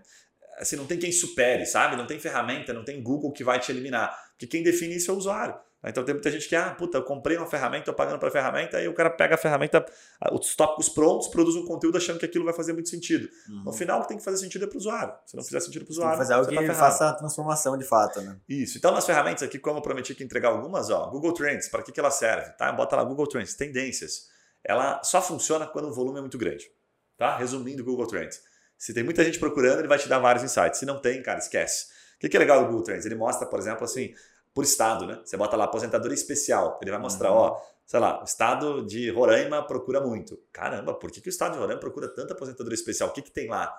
[0.58, 1.96] assim, não tem quem supere, sabe?
[1.96, 4.16] Não tem ferramenta, não tem Google que vai te eliminar.
[4.32, 5.56] Porque quem define isso é o usuário.
[5.84, 8.32] Então tem muita gente que, ah, puta, eu comprei uma ferramenta, estou pagando para a
[8.32, 9.86] ferramenta, e o cara pega a ferramenta,
[10.32, 13.30] os tópicos prontos, produz um conteúdo achando que aquilo vai fazer muito sentido.
[13.48, 13.64] Uhum.
[13.66, 15.14] No final, o que tem que fazer sentido é para o usuário.
[15.26, 16.12] Se não fizer sentido para o usuário.
[16.12, 18.38] Tem que fazer algo que tá faça a transformação de fato, né?
[18.50, 18.78] Isso.
[18.78, 21.92] Então, nas ferramentas aqui, como eu prometi que entregar algumas, ó, Google Trends, para que,
[21.92, 22.52] que ela serve?
[22.58, 22.72] Tá?
[22.72, 24.28] Bota lá Google Trends, tendências.
[24.64, 26.70] Ela só funciona quando o volume é muito grande.
[27.16, 27.38] Tá?
[27.38, 28.42] Resumindo, Google Trends.
[28.78, 30.80] Se tem muita gente procurando, ele vai te dar vários insights.
[30.80, 31.88] Se não tem, cara, esquece.
[32.16, 33.06] O que é legal do Google Trends?
[33.06, 34.14] Ele mostra, por exemplo, assim,
[34.58, 35.20] por estado, né?
[35.24, 37.38] Você bota lá aposentadoria especial, ele vai mostrar, uhum.
[37.38, 40.36] ó, sei lá, o estado de Roraima procura muito.
[40.52, 43.10] Caramba, por que, que o estado de Roraima procura tanta aposentadoria especial?
[43.10, 43.72] O que, que tem lá?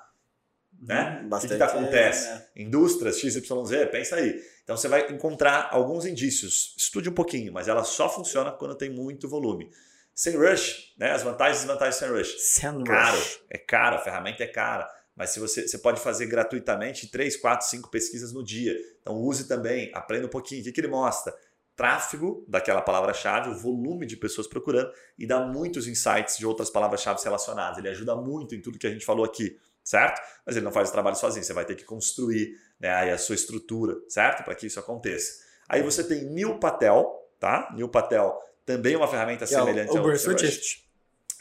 [0.81, 1.27] Né?
[1.29, 2.29] Uhum, o que, que acontece?
[2.29, 2.47] é, né?
[2.55, 3.43] Indústrias XYZ,
[3.91, 4.41] pensa aí.
[4.63, 6.77] Então você vai encontrar alguns indícios.
[6.79, 9.73] Estude um pouquinho, mas ela só funciona quando tem muito volume.
[10.15, 11.11] Sem rush, né?
[11.11, 12.37] As vantagens e desvantagens sem rush.
[12.39, 12.87] Sandrush.
[12.87, 13.19] Caro,
[13.51, 14.89] é caro, a ferramenta é cara.
[15.19, 18.73] Mas se você, você pode fazer gratuitamente 3, 4, 5 pesquisas no dia.
[19.03, 20.61] Então use também, aprenda um pouquinho.
[20.61, 21.35] O que, que ele mostra?
[21.75, 27.21] Tráfego daquela palavra-chave, o volume de pessoas procurando e dá muitos insights de outras palavras-chave
[27.23, 27.79] relacionadas.
[27.79, 30.21] Ele ajuda muito em tudo que a gente falou aqui, certo?
[30.47, 33.19] Mas ele não faz o trabalho sozinho, você vai ter que construir né, aí a
[33.19, 34.45] sua estrutura, certo?
[34.45, 35.43] Para que isso aconteça.
[35.69, 37.69] Aí você tem Neil Patel, tá?
[37.75, 40.19] Neil Patel também é uma ferramenta Que é semelhante ao Uber.
[40.19, 40.85] Suggest.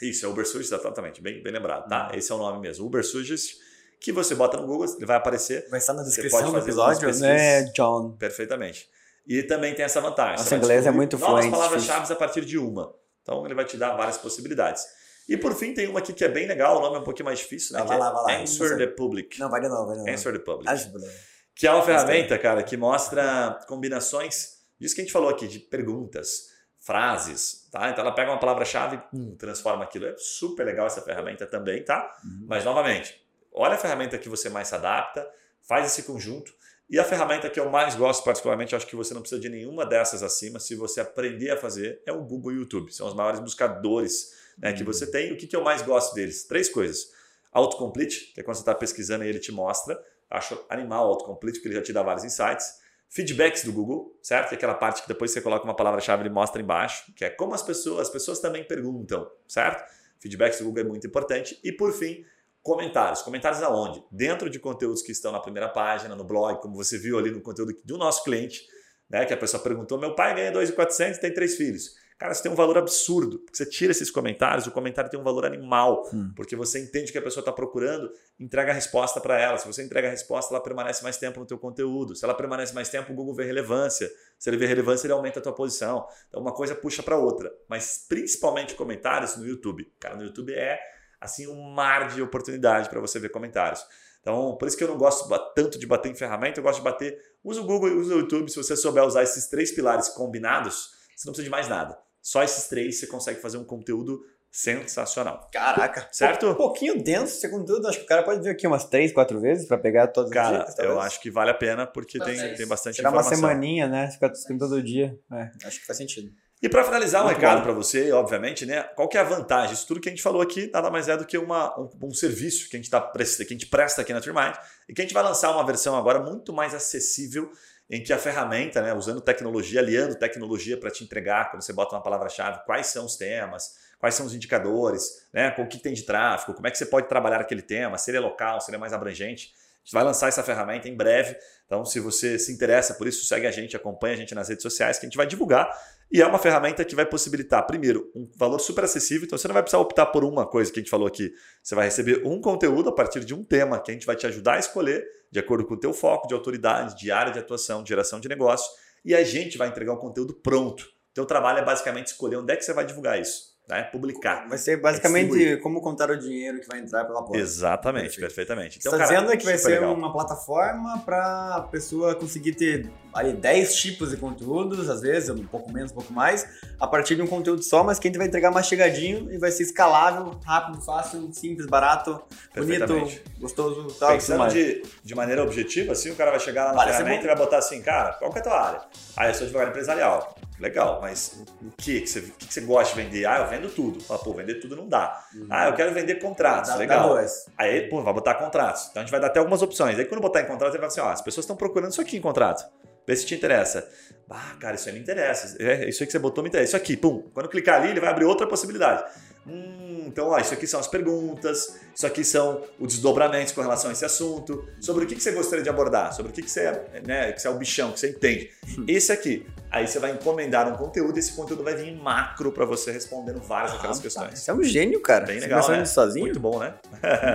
[0.02, 2.10] Isso, é Uber Suggest, exatamente, bem, bem lembrado, tá?
[2.14, 3.56] Esse é o nome mesmo, Uber Suggest,
[4.00, 7.64] que você bota no Google, ele vai aparecer Vai estar na descrição do episódio, né,
[7.74, 8.12] John?
[8.12, 8.88] perfeitamente.
[9.26, 10.38] E também tem essa vantagem.
[10.38, 12.94] Nossa, inglês é muito Novas fluente, palavras-chave a partir de uma.
[13.22, 14.86] Então ele vai te dar várias possibilidades.
[15.28, 17.26] E por fim tem uma aqui que é bem legal, o nome é um pouquinho
[17.26, 17.82] mais difícil, né?
[17.82, 19.38] Ah, vai é lá, vai lá, Answer the Public.
[19.38, 20.10] Não, vai de novo, vai de novo.
[20.10, 20.70] Answer the Public.
[20.70, 21.12] Ajuda.
[21.54, 25.58] Que é uma ferramenta, cara, que mostra combinações disso que a gente falou aqui, de
[25.58, 26.46] perguntas,
[26.78, 27.90] frases, tá?
[27.90, 30.06] Então ela pega uma palavra-chave, hum, transforma aquilo.
[30.06, 32.16] É super legal essa ferramenta também, tá?
[32.24, 32.46] Uhum.
[32.48, 33.20] Mas novamente,
[33.58, 35.28] olha a ferramenta que você mais se adapta,
[35.60, 36.52] faz esse conjunto.
[36.90, 39.84] E a ferramenta que eu mais gosto, particularmente, acho que você não precisa de nenhuma
[39.84, 42.90] dessas acima, se você aprender a fazer, é o Google e o YouTube.
[42.94, 45.32] São os maiores buscadores né, que você tem.
[45.32, 46.44] O que, que eu mais gosto deles?
[46.44, 47.12] Três coisas.
[47.52, 50.02] Autocomplete, que é quando você está pesquisando e ele te mostra.
[50.30, 52.78] Acho animal o autocomplete, porque ele já te dá vários insights.
[53.10, 54.48] Feedbacks do Google, certo?
[54.48, 57.30] Que é aquela parte que depois você coloca uma palavra-chave ele mostra embaixo, que é
[57.30, 59.90] como as pessoas, as pessoas também perguntam, certo?
[60.20, 61.58] Feedbacks do Google é muito importante.
[61.64, 62.24] E por fim,
[62.62, 63.22] comentários.
[63.22, 64.02] Comentários aonde?
[64.10, 67.40] Dentro de conteúdos que estão na primeira página, no blog, como você viu ali no
[67.40, 68.66] conteúdo do nosso cliente,
[69.08, 69.24] né?
[69.24, 71.94] Que a pessoa perguntou: meu pai ganha 2.400 e tem três filhos.
[72.18, 73.38] Cara, isso tem um valor absurdo.
[73.38, 76.02] Porque você tira esses comentários, o comentário tem um valor animal.
[76.12, 76.32] Hum.
[76.34, 79.56] Porque você entende que a pessoa está procurando, entrega a resposta para ela.
[79.56, 82.16] Se você entrega a resposta, ela permanece mais tempo no teu conteúdo.
[82.16, 84.10] Se ela permanece mais tempo, o Google vê relevância.
[84.36, 86.08] Se ele vê relevância, ele aumenta a tua posição.
[86.28, 87.52] Então uma coisa puxa para outra.
[87.68, 89.88] Mas principalmente comentários no YouTube.
[90.00, 90.76] Cara, no YouTube é
[91.20, 93.84] assim um mar de oportunidade para você ver comentários.
[94.20, 96.84] Então, por isso que eu não gosto tanto de bater em ferramenta, eu gosto de
[96.84, 97.16] bater.
[97.42, 98.50] Usa o Google e usa o YouTube.
[98.50, 101.98] Se você souber usar esses três pilares combinados, você não precisa de mais nada.
[102.20, 105.48] Só esses três você consegue fazer um conteúdo sensacional.
[105.52, 106.08] Caraca.
[106.12, 106.48] Certo?
[106.48, 107.86] Um pouquinho denso esse conteúdo.
[107.86, 110.34] Acho que o cara pode vir aqui umas três, quatro vezes pra pegar todas as
[110.34, 110.78] Cara, dicas.
[110.78, 111.06] eu talvez.
[111.06, 113.48] acho que vale a pena porque tem, tem bastante Tirar uma informação.
[113.48, 114.10] semaninha, né?
[114.10, 115.18] Ficar todo dia.
[115.32, 116.30] É, acho que faz sentido.
[116.60, 117.64] E para finalizar, um Muito recado bom.
[117.64, 118.82] para você, obviamente, né?
[118.82, 119.74] Qual que é a vantagem?
[119.74, 122.10] Isso tudo que a gente falou aqui nada mais é do que uma, um, um
[122.12, 124.56] serviço que a, gente tá, presta- que a gente presta aqui na Trimind
[124.88, 127.48] e que a gente vai lançar uma versão agora muito mais acessível
[127.88, 131.94] em que a ferramenta, né, usando tecnologia, aliando tecnologia para te entregar, quando você bota
[131.94, 135.94] uma palavra-chave, quais são os temas, quais são os indicadores, né, com o que tem
[135.94, 138.68] de tráfego, como é que você pode trabalhar aquele tema, se ele é local, se
[138.70, 139.54] ele é mais abrangente.
[139.88, 141.34] Gente vai lançar essa ferramenta em breve.
[141.64, 144.62] Então, se você se interessa por isso, segue a gente, acompanha a gente nas redes
[144.62, 145.66] sociais, que a gente vai divulgar.
[146.12, 149.24] E é uma ferramenta que vai possibilitar, primeiro, um valor super acessível.
[149.24, 151.32] Então, você não vai precisar optar por uma coisa que a gente falou aqui.
[151.62, 154.26] Você vai receber um conteúdo a partir de um tema que a gente vai te
[154.26, 157.82] ajudar a escolher, de acordo com o teu foco de autoridade, de área de atuação,
[157.82, 158.70] de geração de negócio.
[159.02, 160.82] E a gente vai entregar um conteúdo pronto.
[160.82, 163.82] O teu trabalho é basicamente escolher onde é que você vai divulgar isso, né?
[163.84, 164.48] publicar.
[164.48, 165.60] Vai ser basicamente distribuir.
[165.62, 167.36] como contar o dinheiro que vai entrar pela porta.
[167.38, 168.20] Exatamente, Perfeito.
[168.20, 168.78] perfeitamente.
[168.82, 169.94] Você Então, está cara, dizendo que vai ser legal.
[169.94, 175.44] uma plataforma para a pessoa conseguir ter aí 10 tipos de conteúdos, às vezes, um
[175.44, 176.46] pouco menos, um pouco mais,
[176.80, 179.50] a partir de um conteúdo só, mas que a gente vai entregar mastigadinho e vai
[179.50, 182.20] ser escalável, rápido, fácil, simples, barato,
[182.54, 184.52] bonito, gostoso, tal, Pensando mais.
[184.52, 187.24] de, de maneira objetiva, assim, o cara vai chegar lá na Parece ferramenta bom.
[187.24, 188.80] e vai botar assim, cara, qual que é a tua área?
[189.16, 190.36] Ah, eu sou advogado empresarial.
[190.60, 193.26] Legal, mas o que que você, o que que você gosta de vender?
[193.26, 194.00] Ah, eu vendo tudo.
[194.00, 195.22] Fala, pô, vender tudo não dá.
[195.48, 196.68] Ah, eu quero vender contratos.
[196.70, 197.08] Dá- dá Legal.
[197.10, 197.46] dois.
[197.56, 198.88] Aí, pô, vai botar contratos.
[198.90, 199.98] Então a gente vai dar até algumas opções.
[199.98, 202.00] Aí quando botar em contrato, ele vai falar assim, ó, as pessoas estão procurando isso
[202.00, 202.68] aqui em contrato.
[203.06, 203.88] Vê se te interessa.
[204.28, 205.56] Ah, cara, isso aí me interessa.
[205.62, 206.70] É, isso aí que você botou me interessa.
[206.70, 207.22] Isso aqui, pum.
[207.32, 209.02] Quando clicar ali, ele vai abrir outra possibilidade.
[209.48, 213.90] Hum, então, ó, isso aqui são as perguntas, isso aqui são os desdobramentos com relação
[213.90, 216.50] a esse assunto, sobre o que, que você gostaria de abordar, sobre o que, que
[216.50, 218.50] você é, né, que você é o bichão, que você entende.
[218.86, 219.46] Esse aqui.
[219.70, 222.90] Aí você vai encomendar um conteúdo e esse conteúdo vai vir em macro para você
[222.90, 224.38] respondendo várias daquelas Ah, questões.
[224.38, 225.26] Você é um gênio, cara.
[225.26, 225.84] Bem Você legal, né?
[225.84, 226.24] sozinho?
[226.24, 226.74] Muito bom, né?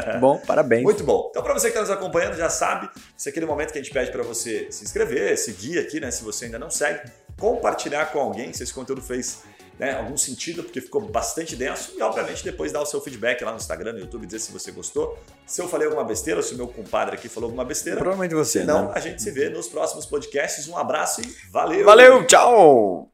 [0.05, 0.83] Muito bom, parabéns.
[0.83, 1.27] Muito bom.
[1.29, 3.81] Então, para você que está nos acompanhando, já sabe, esse é aquele momento que a
[3.83, 6.09] gente pede para você se inscrever, seguir aqui, né?
[6.09, 7.07] Se você ainda não segue,
[7.39, 9.43] compartilhar com alguém se esse conteúdo fez
[9.79, 11.93] né, algum sentido, porque ficou bastante denso.
[11.97, 14.71] E, obviamente, depois dar o seu feedback lá no Instagram, no YouTube, dizer se você
[14.71, 15.17] gostou.
[15.45, 17.99] Se eu falei alguma besteira, ou se o meu compadre aqui falou alguma besteira.
[17.99, 18.91] Provavelmente você, Senão, né?
[18.95, 20.67] a gente se vê nos próximos podcasts.
[20.67, 21.85] Um abraço e valeu!
[21.85, 23.12] Valeu, tchau!